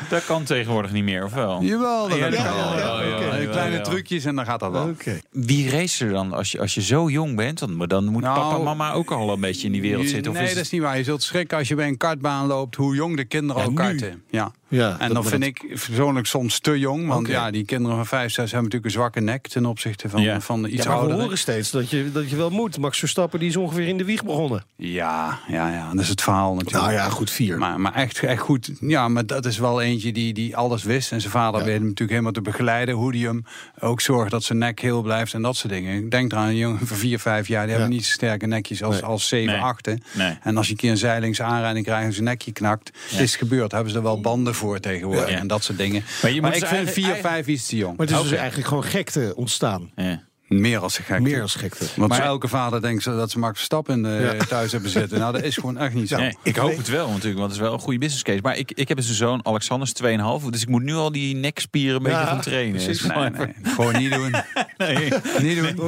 [0.09, 1.63] Dat kan tegenwoordig niet meer, of wel?
[1.63, 2.79] Jawel, dat Ja, kan wel.
[2.79, 3.03] Ja,
[3.39, 4.95] ja, Kleine trucjes en dan gaat dat wel.
[5.31, 7.59] Wie race er dan als je, als je zo jong bent?
[7.59, 10.09] Dan, dan moet Nou, papa en mama ook al een beetje in die wereld Je-
[10.09, 10.33] zitten.
[10.33, 10.97] Of nee, is dat is niet waar.
[10.99, 13.71] Je zult schrikken als je bij een kartbaan loopt hoe jong de kinderen Ja, al
[13.75, 13.77] nu.
[13.77, 14.23] karten.
[14.31, 14.53] Ja.
[14.69, 17.07] Ja, En dat- dan vind ik persoonlijk soms te jong.
[17.09, 20.23] Want ja, die kinderen van 5, 6 hebben natuurlijk een zwakke nek ten opzichte van,
[20.23, 20.41] Ja.
[20.41, 22.79] van de iets Ja, maar we horen steeds dat je, dat je wel moet.
[22.79, 24.65] Max Verstappen die is ongeveer in de wieg begonnen.
[24.77, 26.85] Ja, ja, ja, dat is het verhaal natuurlijk.
[26.85, 27.59] Nou ja, goed vier.
[27.59, 28.71] Maar, maar echt, echt goed.
[28.81, 31.13] Ja, maar dat is wel eentje die, die alles wist.
[31.13, 32.95] En zijn vader weet hem natuurlijk helemaal te begeleiden.
[32.95, 33.45] Hoe die hem
[33.79, 36.05] ook zorgt dat zijn nek heel blijft en dat soort dingen.
[36.05, 37.63] Ik denk eraan een jongen van 4, 5 jaar.
[37.67, 39.05] Die hebben niet zo sterke nekjes als, Nee.
[39.05, 39.63] als 7, Nee.
[39.63, 39.87] 8.
[39.87, 39.95] hè.
[40.13, 40.39] Nee.
[40.43, 42.91] En als je een keer een zeilingsaanrijding krijgt en zijn nekje knakt.
[43.11, 43.73] Is het gebeurd.
[43.73, 45.31] Hebben ze er wel banden voor tegenwoordig.
[45.31, 45.39] Ja.
[45.39, 46.05] En dat soort dingen.
[46.23, 47.97] Maar je Maar, moet ik vind eigen- 4, 5 iets te jong.
[47.97, 49.91] Maar het is dus eigenlijk gewoon gekte ontstaan.
[49.97, 50.25] Ja.
[50.49, 51.21] Meer als gekte.
[51.23, 51.85] Meer als gekte.
[51.97, 54.45] Want Maar- elke vader denkt zo dat ze Max Verstappen eh, Ja.
[54.45, 55.19] thuis hebben zitten.
[55.19, 56.17] Nou, dat is gewoon echt niet zo.
[56.17, 58.39] Nee, ik hoop het wel natuurlijk, want het is wel een goede business case.
[58.43, 60.51] Maar ik, ik heb dus een zoon, Alexander, is 2,5.
[60.51, 62.83] Dus ik moet nu al die nekspieren een beetje Ja, gaan trainen.
[62.83, 63.03] precies.
[63.03, 64.31] Nee, gewoon- nee, gewoon niet doen.
[65.43, 65.87] Niet doen.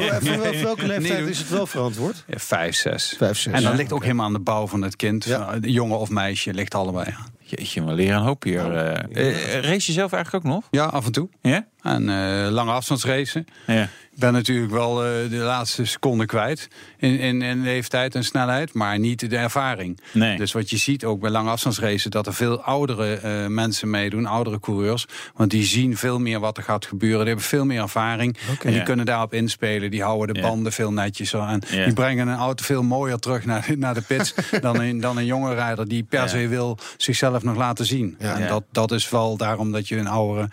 [0.62, 2.24] Welke leeftijd is het wel verantwoord?
[2.26, 3.14] Ja, vijf, zes.
[3.18, 3.52] Vijf, zes.
[3.52, 3.76] En dat Ja.
[3.78, 5.24] ligt ook helemaal aan de bouw van het kind.
[5.24, 5.56] Ja.
[5.60, 7.36] Jongen of meisje, ligt allebei aan.
[7.50, 8.76] Jeetje, we leren een hoop hier.
[8.76, 10.68] Eh, race je zelf eigenlijk ook nog?
[10.70, 11.28] Ja, af en toe.
[11.42, 11.66] Ja?
[11.82, 13.46] En eh, lange afstandsracen.
[13.66, 13.88] Ja.
[14.18, 18.72] Ik ben natuurlijk wel eh, de laatste seconde kwijt in, in, in leeftijd en snelheid,
[18.72, 20.00] maar niet de ervaring.
[20.12, 20.36] Nee.
[20.36, 24.26] Dus wat je ziet ook bij lange afstandsracen, dat er veel oudere eh, mensen meedoen,
[24.26, 25.06] oudere coureurs.
[25.34, 27.18] Want die zien veel meer wat er gaat gebeuren.
[27.18, 28.82] Die hebben veel meer ervaring en die Ja.
[28.84, 29.90] kunnen daarop inspelen.
[29.90, 30.46] Die houden de Ja.
[30.48, 31.84] banden veel netjes en Ja.
[31.84, 35.26] die brengen een auto veel mooier terug naar, naar de pits dan, een, dan een
[35.26, 36.26] jonge rijder die per Ja.
[36.26, 38.16] se wil zichzelf nog laten zien.
[38.18, 38.34] Ja.
[38.34, 38.48] En Ja.
[38.48, 40.48] dat, dat is wel daarom dat je een oudere,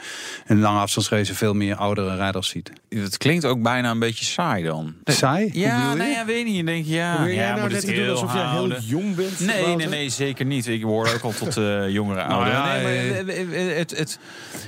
[0.48, 2.72] een lange afstandsrace veel meer oudere rijders ziet.
[2.90, 4.94] Het klinkt ook bijna een beetje saai dan.
[5.04, 5.50] Saai?
[5.54, 6.56] Ja, nee, ja, weet niet.
[6.56, 8.80] Je denkt, ja, Probeer jij ja, nou moet net het te doen alsof jij heel
[8.80, 9.40] jong bent?
[9.40, 10.68] Nee, nee, nee, zeker niet.
[10.68, 12.60] Ik hoor ook al tot eh jongere ouderen.
[12.60, 14.20] ja, nee, maar eh, het, het, het-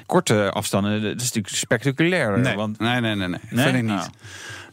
[0.05, 2.39] korte afstanden, dat is natuurlijk spectaculair.
[2.39, 3.39] Nee, Want, nee, nee, nee, nee.
[3.49, 3.63] Nee?
[3.63, 3.91] vind ik niet.
[3.91, 4.09] Nou.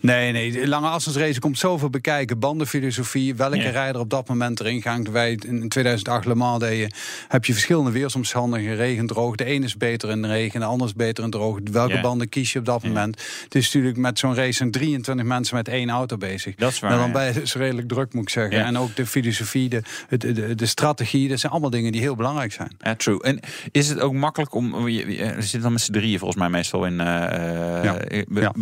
[0.05, 2.39] Nee, nee, de lange afstandsrace komt zoveel bekijken.
[2.39, 3.71] Bandenfilosofie, welke Ja.
[3.71, 5.11] rijder op dat moment erin gaat.
[5.11, 6.93] Wij in 2008 Le Mans deden,
[7.29, 8.77] heb je verschillende weersomstandigheden.
[8.77, 9.35] Regen, droog.
[9.35, 11.59] De ene is beter in de regen, de ander is beter in droog.
[11.71, 12.01] Welke Ja.
[12.01, 13.23] banden kies je op dat moment?
[13.45, 16.55] Het is natuurlijk met zo'n race zijn 23 mensen met één auto bezig.
[16.55, 17.13] Dat is waar, En dan ja.
[17.13, 18.65] ben je dus redelijk druk, moet ik zeggen.
[18.65, 22.17] En ook de filosofie, de, de, de, de strategie, dat zijn allemaal dingen die heel
[22.17, 22.71] belangrijk zijn.
[22.79, 23.23] Ja, true.
[23.23, 23.41] En
[23.71, 24.89] is het ook makkelijk om...
[24.89, 27.01] je- je- Er zitten dan met z'n drieën volgens mij meestal in...
[27.01, 27.07] eh,
[27.85, 28.01] Ja.
[28.09, 28.53] Ik be- Ja.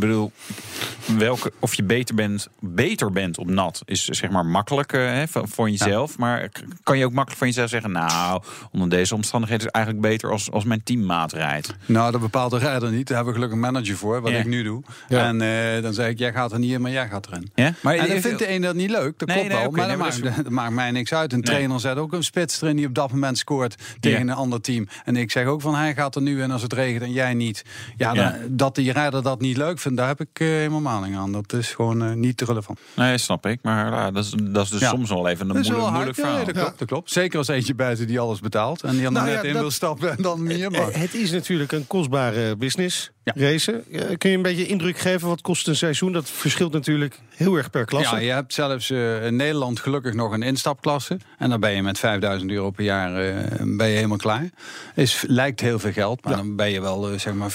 [1.34, 3.82] Welke, of je beter bent, beter bent op nat...
[3.84, 6.18] is zeg maar makkelijk eh, hè, voor jezelf.
[6.18, 6.48] Maar
[6.82, 7.90] kan je ook makkelijk van jezelf zeggen...
[7.92, 8.42] nou,
[8.72, 11.74] onder deze omstandigheden is het eigenlijk beter als, als mijn teammaat rijdt.
[11.86, 13.06] Nou, dat bepaalt de rijder niet.
[13.06, 14.38] Daar hebben we gelukkig een manager voor, wat Ja.
[14.38, 14.82] ik nu doe.
[15.08, 15.26] Ja.
[15.26, 15.40] En
[15.76, 17.50] eh, dan zeg ik, jij gaat er niet in, maar jij gaat erin.
[17.54, 17.72] Ja?
[17.82, 19.70] Maar en dan vindt de een dat niet leuk, dat Nee, klopt nee, wel.
[19.70, 21.32] maar nee, dat, maar dat maakt, is- dat maakt mij niks uit.
[21.32, 21.46] Een Nee.
[21.54, 24.32] trainer zet ook een spits erin die op dat moment scoort tegen Ja.
[24.32, 24.88] een ander team.
[25.04, 27.34] En ik zeg ook van, hij gaat er nu in als het regent en jij
[27.34, 27.64] niet.
[27.96, 28.30] Ja, Ja.
[28.30, 31.21] dan- dat die rijder dat niet leuk vindt, daar heb ik eh, helemaal maling aan.
[31.30, 32.78] Dat is gewoon eh, niet relevant.
[32.96, 33.58] Nee, snap ik.
[33.62, 34.88] Maar ja, dat, is, dat is dus Ja.
[34.88, 36.16] soms wel even een moeilijk, wel moeilijk hard.
[36.16, 36.44] Ja, verhaal.
[36.44, 37.10] dat klopt, dat klopt.
[37.10, 38.82] Zeker als eentje buiten die alles betaalt.
[38.82, 40.90] En die er Nou net ja, in dat- wil stappen en dan meer mag.
[40.90, 43.32] Eh, Het is natuurlijk een kostbare business, Ja.
[43.36, 43.84] racen.
[43.92, 46.12] Eh, Kun je een beetje indruk geven wat kost een seizoen?
[46.12, 48.14] Dat verschilt natuurlijk heel erg per klasse.
[48.14, 51.16] Ja, je hebt zelfs eh, in Nederland gelukkig nog een instapklasse.
[51.38, 54.50] En dan ben je met 5000 euro per jaar eh, ben je helemaal klaar.
[54.94, 57.50] Is, lijkt heel veel geld, maar dan ben je wel eh, zeg maar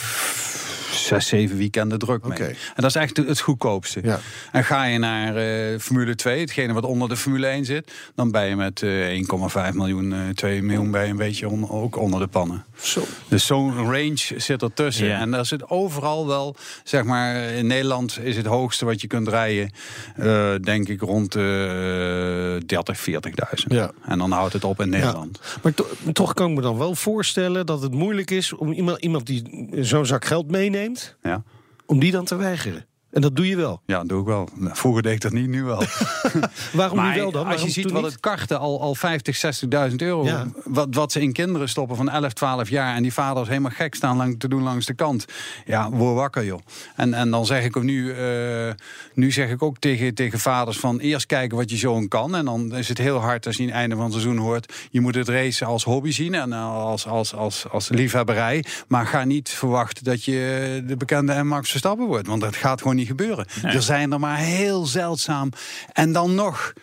[1.08, 2.38] zes, zeven weekenden druk mee.
[2.48, 4.00] En dat is echt het goedkoopste.
[4.04, 4.20] Ja.
[4.52, 7.92] En ga je naar eh, Formule 2, hetgene wat onder de Formule 1 zit...
[8.16, 11.70] dan ben je met eh 1,5 miljoen, eh 2 miljoen ben je een beetje on-
[11.70, 12.66] ook onder de pannen.
[12.82, 13.04] Zo.
[13.28, 15.06] Dus zo'n range zit ertussen.
[15.08, 15.20] Ja.
[15.20, 19.28] En daar zit overal wel, zeg maar, in Nederland is het hoogste wat je kunt
[19.28, 19.72] rijden,
[20.16, 23.72] eh, denk ik, rond de 30, 40.000.
[23.74, 23.92] Ja.
[24.06, 25.40] En dan houdt het op in Nederland.
[25.64, 29.00] Maar to- toch kan ik me dan wel voorstellen dat het moeilijk is om iemand,
[29.02, 31.44] iemand die zo'n zak geld meeneemt, Ja.
[31.86, 32.86] om die dan te weigeren.
[33.12, 33.82] En dat doe je wel.
[33.86, 34.50] Ja, dat doe ik wel.
[34.56, 35.84] Nou, Vroeger deed ik dat niet, nu wel.
[36.74, 37.46] Waarom maar nu wel dan?
[37.48, 38.12] als je ziet wat niet?
[38.12, 39.42] het karten al, al 50,
[39.90, 40.46] 60.000 euro, Ja.
[40.64, 43.96] wat, wat ze in kinderen stoppen van 11, 12 jaar en die vaders helemaal gek
[43.96, 45.26] staan lang, te doen langs de kant.
[45.66, 46.60] Ja, word wakker joh.
[46.96, 48.70] En, en dan zeg ik ook nu, eh,
[49.14, 52.36] nu zeg ik ook tegen, tegen vaders van eerst kijken wat je zoon kan.
[52.36, 54.74] En dan is het heel hard als je in het einde van het seizoen hoort,
[54.92, 58.64] je moet het racen als hobby zien en als, als, als, als liefhebberij.
[58.88, 62.96] Maar ga niet verwachten dat je de bekende Max Verstappen wordt, want dat gaat gewoon
[62.98, 63.46] niet gebeuren.
[63.64, 65.50] Er zijn er maar heel zeldzaam.
[65.94, 66.74] En dan nog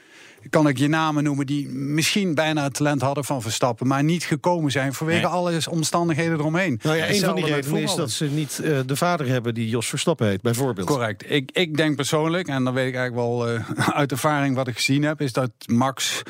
[0.50, 4.24] kan ik je namen noemen die misschien bijna het talent hadden van Verstappen, maar niet
[4.24, 5.31] gekomen zijn vanwege Nee.
[5.31, 6.81] alle omstandigheden eromheen.
[6.83, 9.68] Nou ja, een van die redenen is dat ze niet eh, de vader hebben die
[9.68, 10.87] Jos Verstappen heet, bijvoorbeeld.
[10.87, 11.31] Correct.
[11.31, 14.74] Ik, ik denk persoonlijk, en dan weet ik eigenlijk wel eh, uit ervaring wat ik
[14.74, 16.22] gezien heb, is dat Max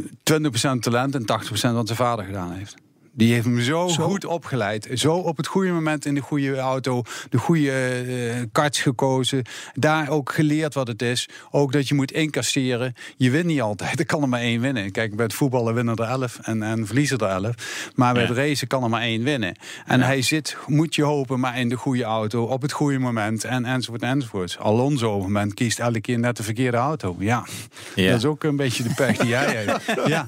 [0.00, 2.74] 20% talent en 80% wat zijn vader gedaan heeft.
[3.16, 4.02] Die heeft hem zo, Zo?
[4.08, 4.88] goed opgeleid.
[4.94, 7.02] Zo op het goede moment in de goede auto.
[7.30, 9.42] De goede eh karts gekozen.
[9.74, 11.28] Daar ook geleerd wat het is.
[11.50, 12.94] Ook dat je moet incasseren.
[13.16, 13.98] Je wint niet altijd.
[14.04, 14.90] Er kan er maar één winnen.
[14.92, 17.54] Kijk, bij het voetballen winnen er elf en, en verliezen er elf.
[17.94, 18.28] Maar bij Ja.
[18.28, 19.56] het racen kan er maar één winnen.
[19.86, 22.44] En hij zit, moet je hopen, maar in de goede auto.
[22.44, 23.44] Op het goede moment.
[23.44, 24.56] En, enzovoort enzovoort.
[24.60, 27.16] Alonso op het moment kiest elke keer net de verkeerde auto.
[27.18, 27.46] Ja,
[27.94, 28.08] Ja.
[28.10, 29.84] dat is ook een beetje de pech die jij heeft.
[30.14, 30.24] Ja.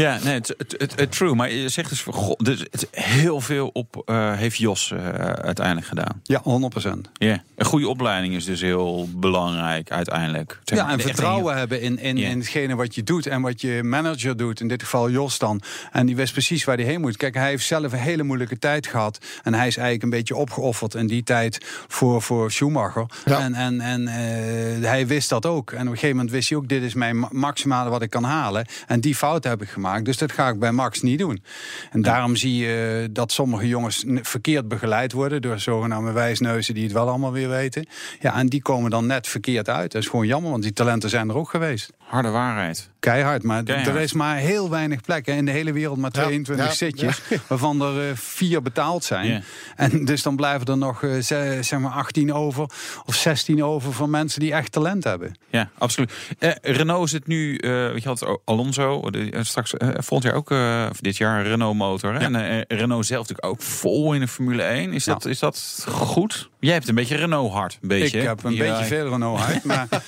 [0.00, 1.34] Ja, nee, het, het, het, het true.
[1.34, 5.86] Maar je zegt dus, goh, dus het heel veel op uh, heeft Jos uh, uiteindelijk
[5.86, 6.20] gedaan.
[6.22, 7.10] Ja, 100%.
[7.12, 10.60] Ja, een goede opleiding is dus heel belangrijk uiteindelijk.
[10.64, 12.30] Ja, en vertrouwen hebben in, in, yeah.
[12.30, 14.60] in hetgene wat je doet en wat je manager doet.
[14.60, 15.60] In dit geval Jos dan.
[15.92, 17.16] En die wist precies waar hij heen moet.
[17.16, 19.18] Kijk, hij heeft zelf een hele moeilijke tijd gehad.
[19.42, 23.06] En hij is eigenlijk een beetje opgeofferd in die tijd voor, voor Schumacher.
[23.24, 23.40] Ja.
[23.40, 25.70] En, en, en uh, hij wist dat ook.
[25.70, 28.24] En op een gegeven moment wist hij ook, dit is mijn maximale wat ik kan
[28.24, 28.66] halen.
[28.86, 29.84] En die fout heb ik gemaakt.
[30.02, 31.42] Dus dat ga ik bij Max niet doen.
[31.90, 36.92] En daarom zie je dat sommige jongens verkeerd begeleid worden door zogenaamde wijsneuzen die het
[36.92, 37.86] wel allemaal weer weten.
[38.20, 39.92] Ja, en die komen dan net verkeerd uit.
[39.92, 41.92] Dat is gewoon jammer, want die talenten zijn er ook geweest.
[41.98, 42.90] Harde waarheid.
[43.12, 43.96] Keihard, maar Keihard.
[43.96, 47.20] er is maar heel weinig plekken in de hele wereld, maar 22 ja, ja, zitjes,
[47.28, 47.36] ja.
[47.48, 49.44] waarvan er uh, vier betaald zijn.
[49.76, 51.22] En dus dan blijven er nog uh,
[51.60, 52.70] zeg maar 18 over
[53.04, 55.36] of 16 over van mensen die echt talent hebben.
[55.50, 56.12] Ja, absoluut.
[56.38, 60.54] Uh, Renault zit nu, weet je had Alonso, de, straks volgend jaar ook
[61.00, 62.14] dit jaar een Renault motor.
[62.14, 62.18] Hè?
[62.18, 64.92] En Renault zelf natuurlijk ook vol in de Formule 1.
[64.92, 66.50] Is dat, is dat goed?
[66.58, 68.18] Jij hebt een beetje Renault hart, een beetje.
[68.18, 69.88] Ik heb een beetje veel Renault hart, maar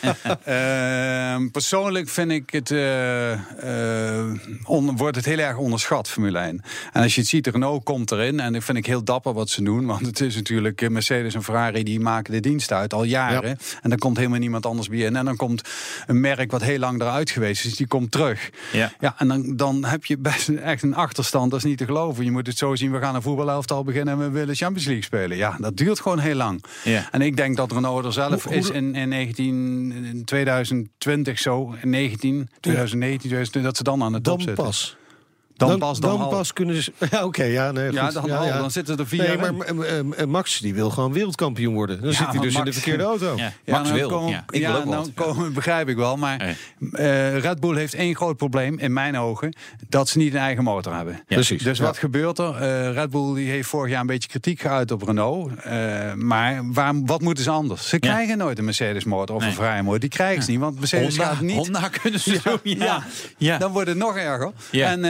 [0.45, 2.71] ehm, persoonlijk vind ik het
[4.65, 6.63] on, wordt het heel erg onderschat, Formule 1.
[6.93, 8.41] En als je het ziet, Renault komt erin.
[8.41, 9.87] En dat vind ik heel dapper wat ze doen.
[9.87, 13.49] Want het is natuurlijk Mercedes en Ferrari die maken de dienst uit al jaren.
[13.49, 13.57] Ja.
[13.83, 15.17] En dan komt helemaal niemand anders bij in.
[15.17, 15.63] En dan komt
[16.07, 18.51] een merk wat heel lang eruit geweest is, die komt terug.
[18.73, 21.51] Ja, ja en dan, dan heb je best echt een achterstand.
[21.51, 22.25] Dat is niet te geloven.
[22.25, 25.05] Je moet het zo zien, we gaan een voetbalelftal beginnen en we willen Champions League
[25.05, 25.37] spelen.
[25.37, 26.65] Ja, dat duurt gewoon heel lang.
[26.85, 27.09] Ja.
[27.11, 31.39] En ik denk dat Renault er zelf hoe, hoe is in, in, 19, in 2020
[31.39, 34.65] zo, in 19, 2019, 2020, dat ze dan aan de top dan zitten.
[34.65, 34.97] pas.
[35.59, 36.93] Dan, dan, pas, dan, dan pas kunnen ze.
[37.11, 38.15] Ja, oké, okay, ja, nee, ja, goed.
[38.15, 38.59] dan, ja, ja.
[38.59, 39.23] dan zitten er vier.
[39.23, 39.73] Nee, maar
[40.19, 42.01] uh, Max die wil gewoon wereldkampioen worden.
[42.01, 43.37] Dan ja, zit hij dus Max, in de verkeerde auto.
[43.37, 44.29] Ja, Max wil.
[44.29, 46.17] Ja, ik ja, wil ook nou, komen, begrijp ik wel.
[46.17, 49.57] Maar uh, Red Bull heeft één groot probleem in mijn ogen:
[49.89, 51.23] dat ze niet een eigen motor hebben.
[51.27, 51.63] Precies.
[51.63, 52.55] Dus wat gebeurt er?
[52.55, 55.65] Uh, Red Bull die heeft vorig jaar een beetje kritiek geuit op Renault.
[56.17, 57.89] maar waar, wat moeten ze anders?
[57.89, 59.51] Ze krijgen nooit een Mercedes motor of nee.
[59.51, 60.01] een vrije motor.
[60.01, 61.57] Die krijgen ze niet, want Mercedes Honda, gaat niet.
[61.57, 62.59] Honda kunnen ze doen.
[62.63, 63.03] Ja,
[63.37, 63.59] ja.
[63.59, 64.53] dan wordt het nog erger.
[64.71, 65.05] En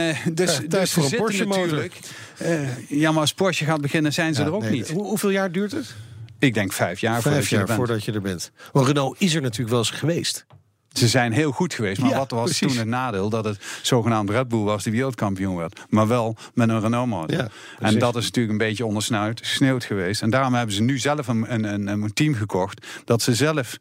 [0.45, 1.99] dus, dus voor een Porsche natuurlijk.
[2.41, 4.89] Uh, ja, maar als Porsche gaat beginnen, zijn ze ja, er ook nee, niet.
[4.89, 5.95] Hoe, hoeveel jaar duurt het?
[6.39, 8.51] Ik denk vijf jaar, vijf voordat, jaar je er voordat je er bent.
[8.71, 10.45] Want Renault is er natuurlijk wel eens geweest.
[10.89, 12.01] Ze zijn heel goed geweest.
[12.01, 12.67] Maar Ja, wat was precies.
[12.67, 13.29] toen het nadeel?
[13.29, 15.79] Dat het zogenaamd Red Bull was die wereldkampioen werd.
[15.89, 17.37] Maar wel met een Renault motor.
[17.37, 17.47] Ja,
[17.79, 20.21] en dat is natuurlijk een beetje ondersneeuwd geweest.
[20.21, 22.85] En daarom hebben ze nu zelf een, een, een, een team gekocht.
[23.05, 23.77] Dat ze zelf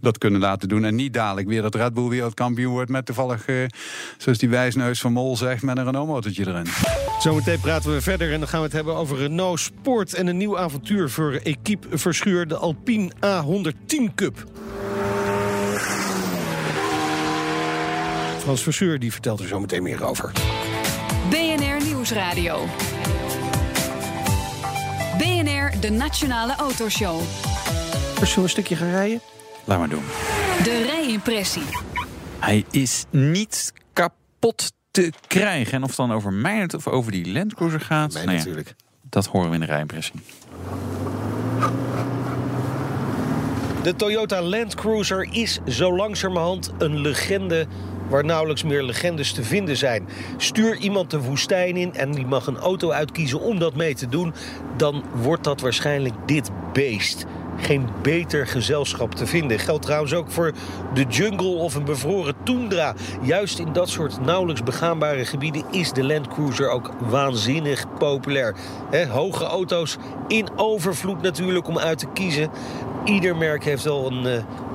[0.00, 0.84] dat kunnen laten doen.
[0.84, 3.56] En niet dadelijk weer dat Red Bull wereldkampioen wordt met toevallig, eh,
[4.18, 6.66] zoals die wijsneus van Mol zegt, met een Renault motortje erin.
[7.18, 10.14] Zometeen praten we verder en dan gaan we het hebben over Renault Sport...
[10.14, 14.44] en een nieuw avontuur voor Equipe Verschuur, de Alpine A110 Cup.
[18.38, 20.32] Frans Verschuur die vertelt er zo meteen meer over.
[21.30, 22.64] BNR Nieuwsradio.
[25.18, 27.20] BNR, de Nationale Autoshow.
[28.14, 29.20] Zullen we een stukje gaan rijden?
[29.66, 30.02] Laat maar doen.
[30.62, 31.62] De rijimpressie.
[32.38, 35.72] Hij is niet kapot te krijgen.
[35.72, 38.42] En of het dan over mij of over die Land Cruiser gaat, Nee, nou ja,
[38.42, 38.74] natuurlijk.
[39.02, 40.20] dat horen we in de rijimpressie.
[43.82, 47.66] De Toyota Land Cruiser is zo langzamerhand een legende
[48.08, 50.08] waar nauwelijks meer legendes te vinden zijn.
[50.36, 54.08] Stuur iemand de woestijn in en die mag een auto uitkiezen om dat mee te
[54.08, 54.34] doen,
[54.76, 57.26] dan wordt dat waarschijnlijk dit beest.
[57.56, 59.58] Geen beter gezelschap te vinden.
[59.58, 60.52] Geldt trouwens ook voor
[60.94, 62.94] de jungle of een bevroren tundra.
[63.22, 68.54] Juist in dat soort nauwelijks begaanbare gebieden is de Land Cruiser ook waanzinnig populair.
[69.08, 69.96] Hoge auto's
[70.28, 72.50] in overvloed natuurlijk om uit te kiezen.
[73.04, 74.26] Ieder merk heeft wel een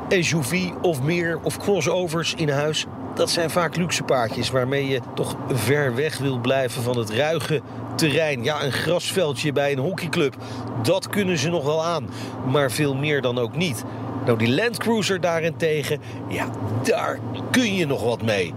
[0.10, 2.86] eh, SUV of meer of crossovers in huis.
[3.22, 7.62] Dat zijn vaak luxe paardjes waarmee je toch ver weg wil blijven van het ruige
[7.96, 8.44] terrein.
[8.44, 10.36] Ja, een grasveldje bij een hockeyclub,
[10.84, 12.10] dat kunnen ze nog wel aan.
[12.52, 13.84] Maar veel meer dan ook niet.
[14.26, 16.50] Nou, die Land Cruiser daarentegen, ja,
[16.84, 17.20] daar
[17.52, 18.54] kun je nog wat mee.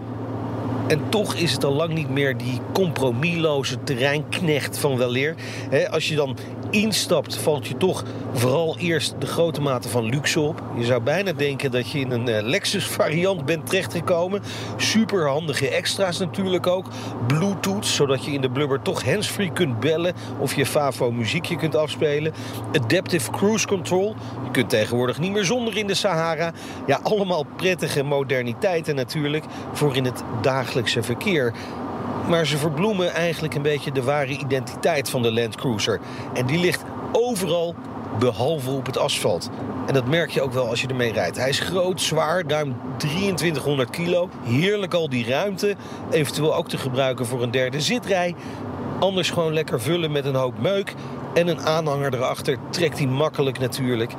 [0.86, 5.34] En toch is het al lang niet meer die compromisloze terreinknecht van weleer.
[5.90, 6.36] Als je dan
[6.74, 10.62] instapt, valt je toch vooral eerst de grote mate van luxe op.
[10.76, 14.42] Je zou bijna denken dat je in een eh, Lexus variant bent terechtgekomen.
[14.76, 16.86] Super handige extra's natuurlijk ook.
[17.26, 21.76] Bluetooth, zodat je in de blubber toch handsfree kunt bellen of je Favo muziekje kunt
[21.76, 22.32] afspelen.
[22.72, 24.14] Adaptive Cruise Control.
[24.44, 26.52] Je kunt tegenwoordig niet meer zonder in de Sahara.
[26.86, 31.54] Ja, allemaal prettige moderniteiten natuurlijk voor in het dagelijkse verkeer.
[32.28, 36.00] Maar ze verbloemen eigenlijk een beetje de ware identiteit van de Land Cruiser.
[36.34, 37.74] En die ligt overal
[38.18, 39.50] behalve op het asfalt.
[39.86, 41.36] En dat merk je ook wel als je ermee rijdt.
[41.36, 44.28] Hij is groot, zwaar, ruim 2300 kilo.
[44.42, 45.76] Heerlijk al die ruimte.
[46.10, 48.34] Eventueel ook te gebruiken voor een derde zitrij.
[48.98, 50.94] Anders gewoon lekker vullen met een hoop meuk.
[51.34, 54.12] En een aanhanger erachter trekt hij makkelijk natuurlijk.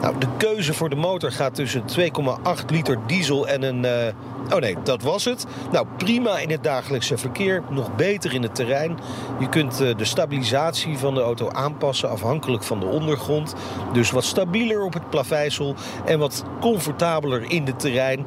[0.00, 3.84] Nou, de keuze voor de motor gaat tussen 2,8 liter diesel en een...
[3.84, 4.14] eh,
[4.52, 5.46] Oh nee, dat was het.
[5.72, 7.62] Nou, prima in het dagelijkse verkeer.
[7.68, 8.98] Nog beter in het terrein.
[9.38, 13.54] Je kunt eh, de stabilisatie van de auto aanpassen afhankelijk van de ondergrond.
[13.92, 15.74] Dus wat stabieler op het plaveisel
[16.04, 18.26] en wat comfortabeler in het terrein.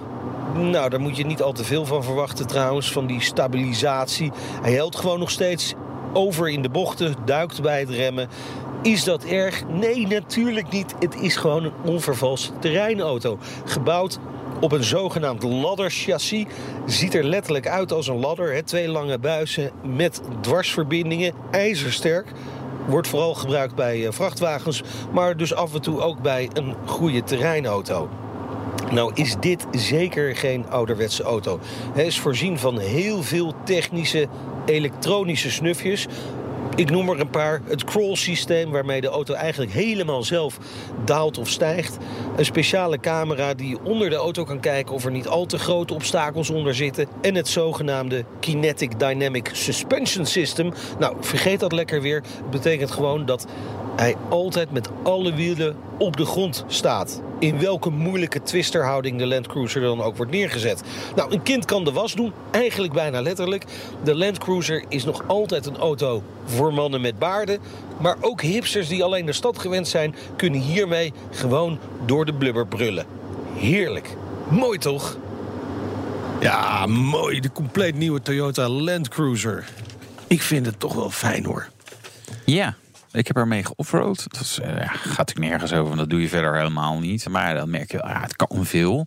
[0.54, 4.32] Nou, daar moet je niet al te veel van verwachten trouwens, van die stabilisatie.
[4.62, 5.74] Hij helpt gewoon nog steeds
[6.14, 8.30] over in de bochten, duikt bij het remmen.
[8.84, 9.68] Is dat erg?
[9.68, 10.96] Nee, natuurlijk niet.
[11.00, 13.38] Het is gewoon een onvervalste terreinauto.
[13.66, 14.20] Gebouwd
[14.60, 16.46] op een zogenaamd ladderchassis.
[16.86, 18.54] Ziet er letterlijk uit als een ladder.
[18.54, 18.64] Hè?
[18.64, 21.34] Twee lange buizen met dwarsverbindingen.
[21.52, 22.32] IJzersterk.
[22.88, 27.24] Wordt vooral gebruikt bij eh, vrachtwagens, maar dus af en toe ook bij een goede
[27.24, 28.10] terreinauto.
[28.92, 31.60] Nou is dit zeker geen ouderwetse auto.
[31.94, 34.28] Hij is voorzien van heel veel technische
[34.66, 36.08] elektronische snufjes.
[36.76, 37.62] Ik noem er een paar.
[37.66, 40.58] Het crawl-systeem waarmee de auto eigenlijk helemaal zelf
[41.06, 41.98] daalt of stijgt.
[42.36, 45.94] Een speciale camera die onder de auto kan kijken of er niet al te grote
[45.94, 47.08] obstakels onder zitten.
[47.22, 50.74] En het zogenaamde Kinetic Dynamic Suspension System.
[51.00, 52.24] Nou, vergeet dat lekker weer.
[52.38, 53.48] Het betekent gewoon dat
[53.96, 57.22] hij altijd met alle wielen op de grond staat.
[57.40, 60.84] In welke moeilijke twisterhouding de Land Cruiser dan ook wordt neergezet.
[61.16, 63.66] Nou, een kind kan de was doen, eigenlijk bijna letterlijk.
[64.04, 67.60] De Land Cruiser is nog altijd een auto voor mannen met baarden.
[68.02, 72.68] Maar ook hipsters die alleen de stad gewend zijn, kunnen hiermee gewoon door de blubber
[72.68, 73.06] brullen.
[73.56, 74.16] Heerlijk.
[74.48, 75.18] Mooi toch?
[76.40, 77.40] Ja, mooi.
[77.40, 79.70] De compleet nieuwe Toyota Land Cruiser.
[80.28, 81.68] Ik vind het toch wel fijn hoor.
[82.46, 82.76] Ja,
[83.14, 84.26] ik heb ermee geoffroad.
[84.28, 87.30] Dat is, eh, ja, gaat natuurlijk nergens over, want dat doe je verder helemaal niet.
[87.30, 89.06] Maar dan merk je wel, ja, het kan veel.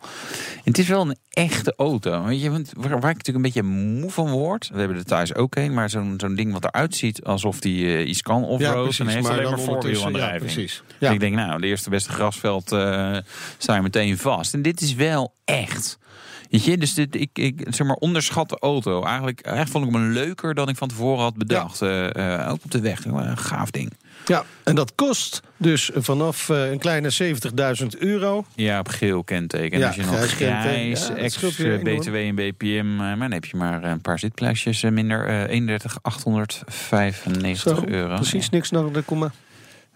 [0.54, 2.24] En het is wel een echte auto.
[2.24, 4.68] Weet je, want waar, waar ik natuurlijk een beetje moe van word...
[4.72, 7.24] we hebben er thuis ook een, maar zo'n zo'n ding wat eruit ziet...
[7.24, 10.32] alsof die eh, iets kan offroad en heeft alleen maar voorwielaandrijving.
[10.50, 10.82] Ja, precies.
[10.86, 11.10] Dus Ja.
[11.10, 13.16] ik denk, nou, de eerste beste grasveld eh
[13.58, 14.54] sta je meteen vast.
[14.54, 15.98] En dit is wel echt.
[16.50, 19.02] Weet je, dus dit, ik, ik zeg maar onderschat de auto.
[19.04, 21.82] Eigenlijk, eigenlijk vond ik hem leuker dan ik van tevoren had bedacht.
[21.82, 23.04] Eh, eh, ook op de weg.
[23.04, 23.92] Een gaaf ding.
[24.26, 27.10] Ja, en dat kost dus vanaf eh, een kleine
[27.80, 28.44] 70.000 euro.
[28.54, 29.78] Ja, op geel kenteken.
[29.78, 31.38] Ja, als je nog grijs Ja, ex.
[31.82, 32.96] BTW en BPM.
[32.96, 35.26] maar dan heb je maar een paar zitplaatsjes minder.
[35.26, 38.14] eh 31, 895 Zo, euro.
[38.14, 39.32] precies, niks naar de komma.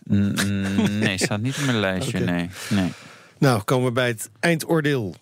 [0.04, 2.18] Mm, mm, nee, staat niet op mijn lijstje.
[2.18, 2.92] Nee, nee.
[3.38, 5.14] Nou, komen we bij het eindoordeel.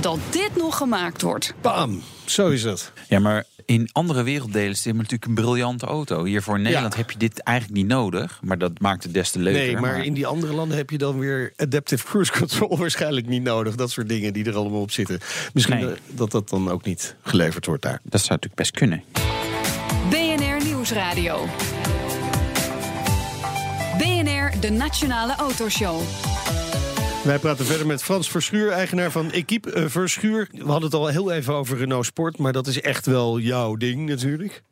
[0.00, 1.54] Dat dit nog gemaakt wordt.
[1.60, 2.92] Bam, zo is het.
[3.08, 6.24] Ja, maar in andere werelddelen is dit natuurlijk een briljante auto.
[6.24, 6.98] Hier voor Nederland Ja.
[6.98, 8.38] heb je dit eigenlijk niet nodig.
[8.42, 9.60] Maar dat maakt het des te leuker.
[9.62, 13.42] Nee, maar in die andere landen heb je dan weer adaptive cruise control waarschijnlijk niet
[13.42, 13.74] nodig.
[13.74, 15.20] Dat soort dingen die er allemaal op zitten.
[15.52, 15.86] Misschien Nee.
[15.90, 18.00] eh, dat dat dan ook niet geleverd wordt daar.
[18.02, 19.02] Dat zou natuurlijk best kunnen.
[20.10, 21.46] BNR Nieuwsradio.
[23.98, 26.00] BNR, de Nationale Autoshow.
[27.26, 30.48] Wij praten verder met Frans Verschuur, eigenaar van Equipe eh, Verschuur.
[30.52, 33.76] We hadden het al heel even over Renault Sport, maar dat is echt wel jouw
[33.76, 34.62] ding natuurlijk.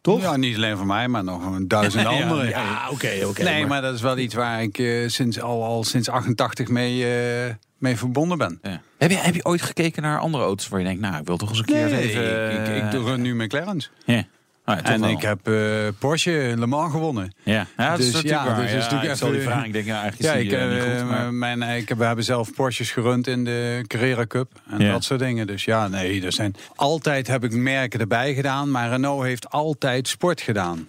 [0.00, 0.20] Toch?
[0.20, 2.48] Ja, niet alleen voor mij, maar nog een duizend anderen.
[2.48, 3.42] Ja, oké, oké.
[3.42, 3.82] nee, maar...
[3.82, 7.96] dat is wel iets waar ik eh, sinds, al, al sinds 88 mee, eh, mee
[7.96, 8.58] verbonden ben.
[8.62, 8.82] Ja.
[8.98, 11.36] Heb, je, heb je ooit gekeken naar andere auto's waar je denkt, nou, ik wil
[11.36, 12.52] toch eens een keer Nee, even...
[12.52, 13.90] ik, ik, ik doe nu McLaren's.
[14.04, 14.24] Ja.
[14.66, 15.10] Ja, toch En wel.
[15.10, 15.54] ik heb eh,
[15.98, 17.32] Porsche Le Mans gewonnen.
[17.42, 18.60] Ja, ja dat is Dus natuurlijk ja, waar.
[18.62, 20.98] dus is natuurlijk zal die even- vraag, ik denk, ja, eigenlijk ik, eh, niet eh,
[21.00, 21.08] goed.
[21.10, 21.34] Maar...
[21.34, 25.20] mijn, ik, heb- we hebben zelf Porsches gerund in de Carrera Cup en dat soort
[25.20, 25.46] dingen.
[25.46, 30.08] Dus ja, nee, er zijn altijd heb ik merken erbij gedaan, maar Renault heeft altijd
[30.08, 30.86] sport gedaan.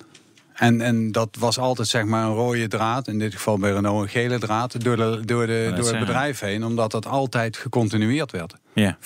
[0.54, 4.02] En, en dat was altijd zeg maar een rode draad, in dit geval bij Renault
[4.04, 8.32] een gele draad, door, de, door, de, door het bedrijf heen, omdat dat altijd gecontinueerd
[8.32, 8.54] werd.
[8.74, 8.98] ja.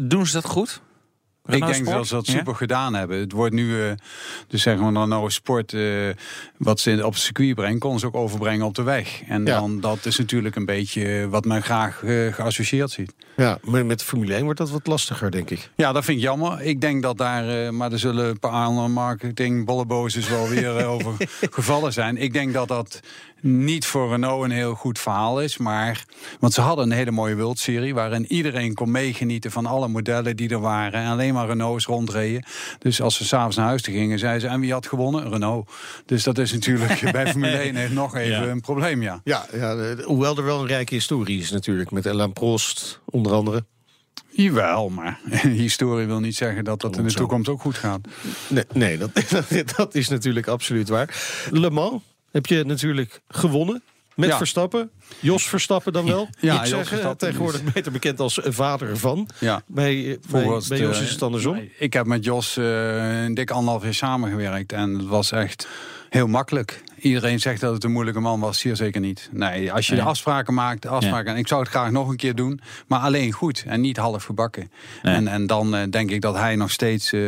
[0.00, 0.80] Doen ze dat goed?
[1.46, 1.96] Renault ik denk Sport?
[1.96, 2.32] dat ze dat Ja?
[2.32, 3.18] super gedaan hebben.
[3.18, 3.90] Het wordt nu, eh,
[4.48, 5.82] dus zeg maar, Renault Sport, eh,
[6.56, 9.22] wat ze op het circuit brengen, kon ze ook overbrengen op de weg.
[9.28, 9.60] En Ja.
[9.60, 13.14] dan, dat is natuurlijk een beetje wat men graag eh, geassocieerd ziet.
[13.36, 15.70] Ja, maar met Formule 1 wordt dat wat lastiger, denk ik.
[15.76, 16.62] Ja, dat vind ik jammer.
[16.62, 21.12] Ik denk dat daar, maar er zullen een paar andere marketing bollebozes wel weer over
[21.50, 22.16] gevallen zijn.
[22.16, 23.00] Ik denk dat dat
[23.40, 25.56] niet voor Renault een heel goed verhaal is.
[25.56, 26.04] Maar,
[26.40, 30.48] want ze hadden een hele mooie World-serie waarin iedereen kon meegenieten van alle modellen die
[30.48, 31.00] er waren.
[31.00, 32.44] En alleen maar Renaults rondreden.
[32.78, 35.30] Dus als ze s'avonds naar huis toe gingen, zeiden ze, en wie had gewonnen?
[35.30, 35.70] Renault.
[36.06, 38.50] Dus dat is natuurlijk bij Formule 1 heeft nog even Ja.
[38.50, 39.20] een probleem, ja.
[39.24, 41.90] Ja, ja hoewel er wel een rijke historie is natuurlijk.
[41.90, 43.64] Met Alain Prost, onder andere.
[44.30, 45.20] Jawel, maar
[45.64, 47.18] historie wil niet zeggen dat dat in de Zo.
[47.18, 48.00] toekomst ook goed gaat.
[48.48, 49.10] Nee, nee dat,
[49.76, 51.14] dat is natuurlijk absoluut waar.
[51.50, 52.02] Le Mans
[52.36, 53.82] heb je natuurlijk gewonnen.
[54.14, 54.36] met Ja.
[54.36, 54.90] Verstappen.
[55.20, 56.28] Jos Verstappen dan wel.
[56.40, 59.28] Ja, Ik zeg, eh, tegenwoordig beter bekend als vader van.
[59.38, 59.62] Ja.
[59.66, 61.68] Bij, eh, bij, bij Jos eh, is het andersom.
[61.78, 64.72] Ik heb met Jos eh, een dik anderhalf jaar samengewerkt.
[64.72, 65.68] En het was echt
[66.08, 66.82] heel makkelijk.
[67.00, 68.58] Iedereen zegt dat het een moeilijke man was.
[68.58, 69.28] Zeer zeker niet.
[69.32, 70.02] Nee, als je Nee.
[70.02, 71.32] de afspraken maakt, de afspraken.
[71.32, 72.60] En ik zou het graag nog een keer doen.
[72.86, 74.70] Maar alleen goed en niet half gebakken.
[75.02, 75.14] Nee.
[75.14, 77.20] En, en dan eh, denk ik dat hij nog steeds eh,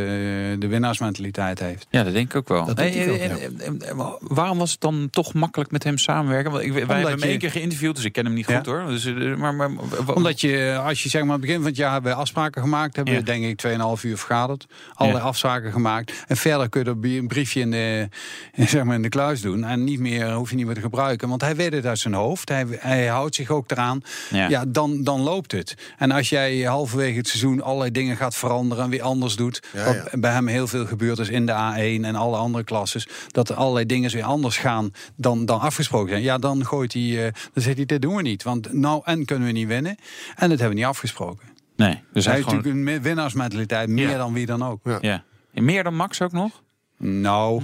[0.59, 1.87] de winnaarsmentaliteit heeft.
[1.91, 2.67] Ja, dat denk ik ook wel.
[2.67, 5.71] Dat denk Hey, ik ook, en- en- en- en waarom was het dan toch makkelijk
[5.71, 6.51] met hem samenwerken?
[6.51, 8.57] Want ik, wij hebben hem je- één keer geïnterviewd, dus ik ken hem niet Ja.
[8.57, 8.87] goed hoor.
[8.87, 9.71] Dus, eh, maar, maar,
[10.15, 12.63] Omdat je, als je zeg maar aan het begin van het jaar hebben we afspraken
[12.63, 13.21] gemaakt, hebben Ja.
[13.21, 14.67] we denk ik 2,5 uur vergaderd.
[14.95, 15.29] Allerlei Ja.
[15.31, 16.13] afspraken gemaakt.
[16.27, 18.09] En verder kun je er een briefje in de,
[18.67, 19.63] zeg maar in de kluis doen.
[19.69, 21.29] En niet meer, hoef je niet meer te gebruiken.
[21.29, 22.49] Want hij weet het uit zijn hoofd.
[22.49, 24.01] Hij, hij houdt zich ook eraan.
[24.31, 24.49] Ja.
[24.49, 25.75] Ja, dan, dan loopt het.
[25.99, 29.63] En als jij halverwege het seizoen allerlei dingen gaat veranderen en weer anders doet.
[29.73, 30.19] Ja, wat ja.
[30.19, 33.09] bij hem heel veel gebeurd is in de A1 en alle andere klasses.
[33.29, 36.23] Dat er allerlei dingen weer anders gaan dan, dan afgesproken zijn.
[36.23, 38.43] Ja, dan gooit hij, eh, dan zegt hij, dit doen we niet.
[38.43, 39.97] Want nou en kunnen we niet winnen.
[40.37, 41.47] En dat hebben we niet afgesproken.
[41.77, 44.17] nee, dus hij heeft gewoon, natuurlijk een winnaarsmentaliteit, meer Ja.
[44.17, 44.81] dan wie dan ook.
[45.01, 45.25] ja.
[45.53, 46.63] Meer dan Max ook nog?
[46.99, 47.63] Nou,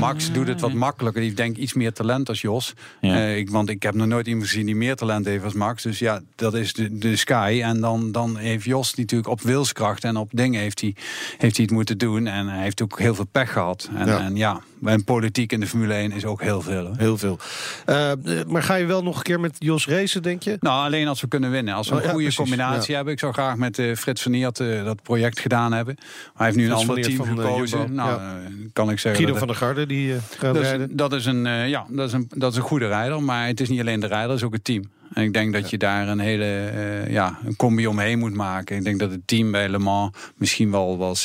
[0.00, 1.20] Max doet het wat makkelijker.
[1.20, 2.74] Die heeft denk ik iets meer talent als Jos.
[3.00, 3.14] Ja.
[3.14, 5.82] Eh, ik, want ik heb nog nooit iemand gezien die meer talent heeft als Max.
[5.82, 7.60] Dus ja, dat is de, de sky.
[7.64, 10.94] En dan, dan heeft Jos die natuurlijk op wilskracht en op dingen heeft hij,
[11.38, 12.26] heeft hij het moeten doen.
[12.26, 13.90] En hij heeft ook heel veel pech gehad.
[13.94, 16.92] En ja, en ja en politiek in de Formule 1 is ook heel veel.
[16.96, 17.38] Heel veel.
[17.84, 18.12] Eh,
[18.46, 20.56] maar ga je wel nog een keer met Jos racen, denk je?
[20.60, 21.74] Nou, alleen als we kunnen winnen.
[21.74, 23.12] Als we Oh, een ja, goede precies, combinatie hebben.
[23.12, 25.94] Ik zou graag met eh, Frits van Eert eh, dat project gedaan hebben.
[25.98, 27.94] Maar hij heeft nu Frits een ander team gekozen.
[27.94, 28.40] Nou, ja.
[28.72, 29.22] kan ik zeggen.
[29.22, 30.88] Guido van der Garde, die gaat dat rijden.
[30.88, 33.22] is, dat, is een, ja, dat, is een, dat is een goede rijder.
[33.22, 34.82] Maar het is niet alleen de rijder, het is ook het team.
[35.12, 38.76] En ik denk dat je daar een hele eh, ja, een combi omheen moet maken.
[38.76, 41.16] Ik denk dat het team bij Le Mans misschien wel, wel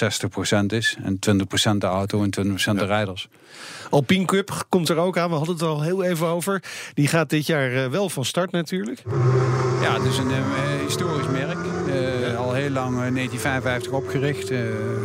[0.62, 0.98] 60% is.
[1.04, 1.20] En
[1.74, 3.28] 20% de auto en 20% de rijders.
[3.94, 5.30] Alpine Cup komt er ook aan.
[5.30, 6.64] We hadden het er al heel even over.
[6.94, 9.04] Die gaat dit jaar eh, wel van start natuurlijk.
[9.84, 10.38] Ja, het is een eh,
[10.86, 11.58] historisch merk.
[11.88, 14.52] Eh, Al heel lang eh, 1955 opgericht.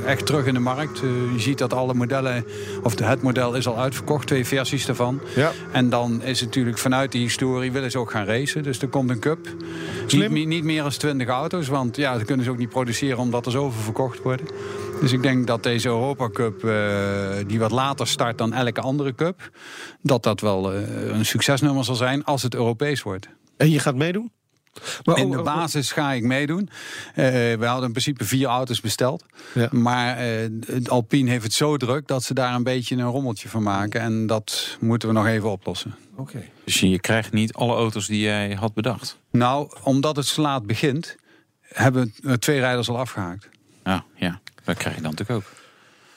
[0.07, 0.99] Echt terug in de markt.
[0.99, 2.45] Je ziet dat alle modellen,
[2.83, 4.27] of het model is al uitverkocht.
[4.27, 5.21] Twee versies daarvan.
[5.35, 5.53] Ja.
[5.73, 8.63] En dan is het natuurlijk vanuit die historie willen ze ook gaan racen.
[8.63, 9.39] Dus er komt een cup.
[10.07, 10.33] Slim.
[10.33, 11.69] Niet, niet meer dan 20 auto's.
[11.69, 14.47] Want ja, dat kunnen ze ook niet produceren omdat er zoveel verkocht worden.
[15.01, 19.15] Dus ik denk dat deze Europa Cup, eh, die wat later start dan elke andere
[19.15, 19.51] cup...
[20.03, 23.29] dat dat wel eh, een succesnummer zal zijn als het Europees wordt.
[23.57, 24.33] En je gaat meedoen?
[25.05, 26.69] Maar In oh, de oh, basis ga ik meedoen.
[27.15, 29.25] Eh, we hadden in principe vier auto's besteld.
[29.55, 29.69] Ja.
[29.73, 33.49] Maar eh, het Alpine heeft het zo druk dat ze daar een beetje een rommeltje
[33.49, 34.01] van maken.
[34.01, 35.95] En dat moeten we nog even oplossen.
[36.17, 36.45] Oké.
[36.65, 39.19] Dus je krijgt niet alle auto's die jij had bedacht.
[39.31, 41.17] Nou, omdat het zo laat begint,
[41.61, 43.49] hebben eh, twee rijders al afgehaakt.
[43.85, 44.41] Ja, ja.
[44.69, 45.53] Dat krijg je dan natuurlijk ook.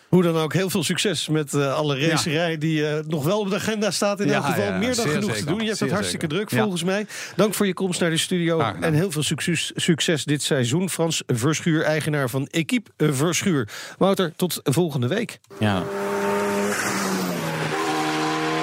[0.09, 3.49] Hoe dan ook, heel veel succes met eh, alle racerij die eh, nog wel op
[3.49, 4.19] de agenda staat.
[4.19, 5.59] In Ja, elk geval ja, meer dan genoeg te doen.
[5.61, 6.37] Je hebt het hartstikke zeker.
[6.37, 6.61] druk Ja.
[6.61, 7.05] volgens mij.
[7.35, 8.59] Dank voor je komst naar de studio.
[8.59, 10.89] En heel veel succes, succes dit seizoen.
[10.89, 13.69] Frans Verschuur, eigenaar van Equipe Verschuur.
[13.97, 15.39] Wouter, tot volgende week.
[15.59, 15.83] Ja,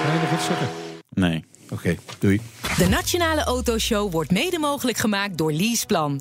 [0.02, 0.68] Ga je nog wat zeggen?
[1.10, 1.44] nee.
[1.70, 2.40] Oké, doei.
[2.78, 6.20] De Nationale Autoshow wordt mede mogelijk gemaakt door Leaseplan.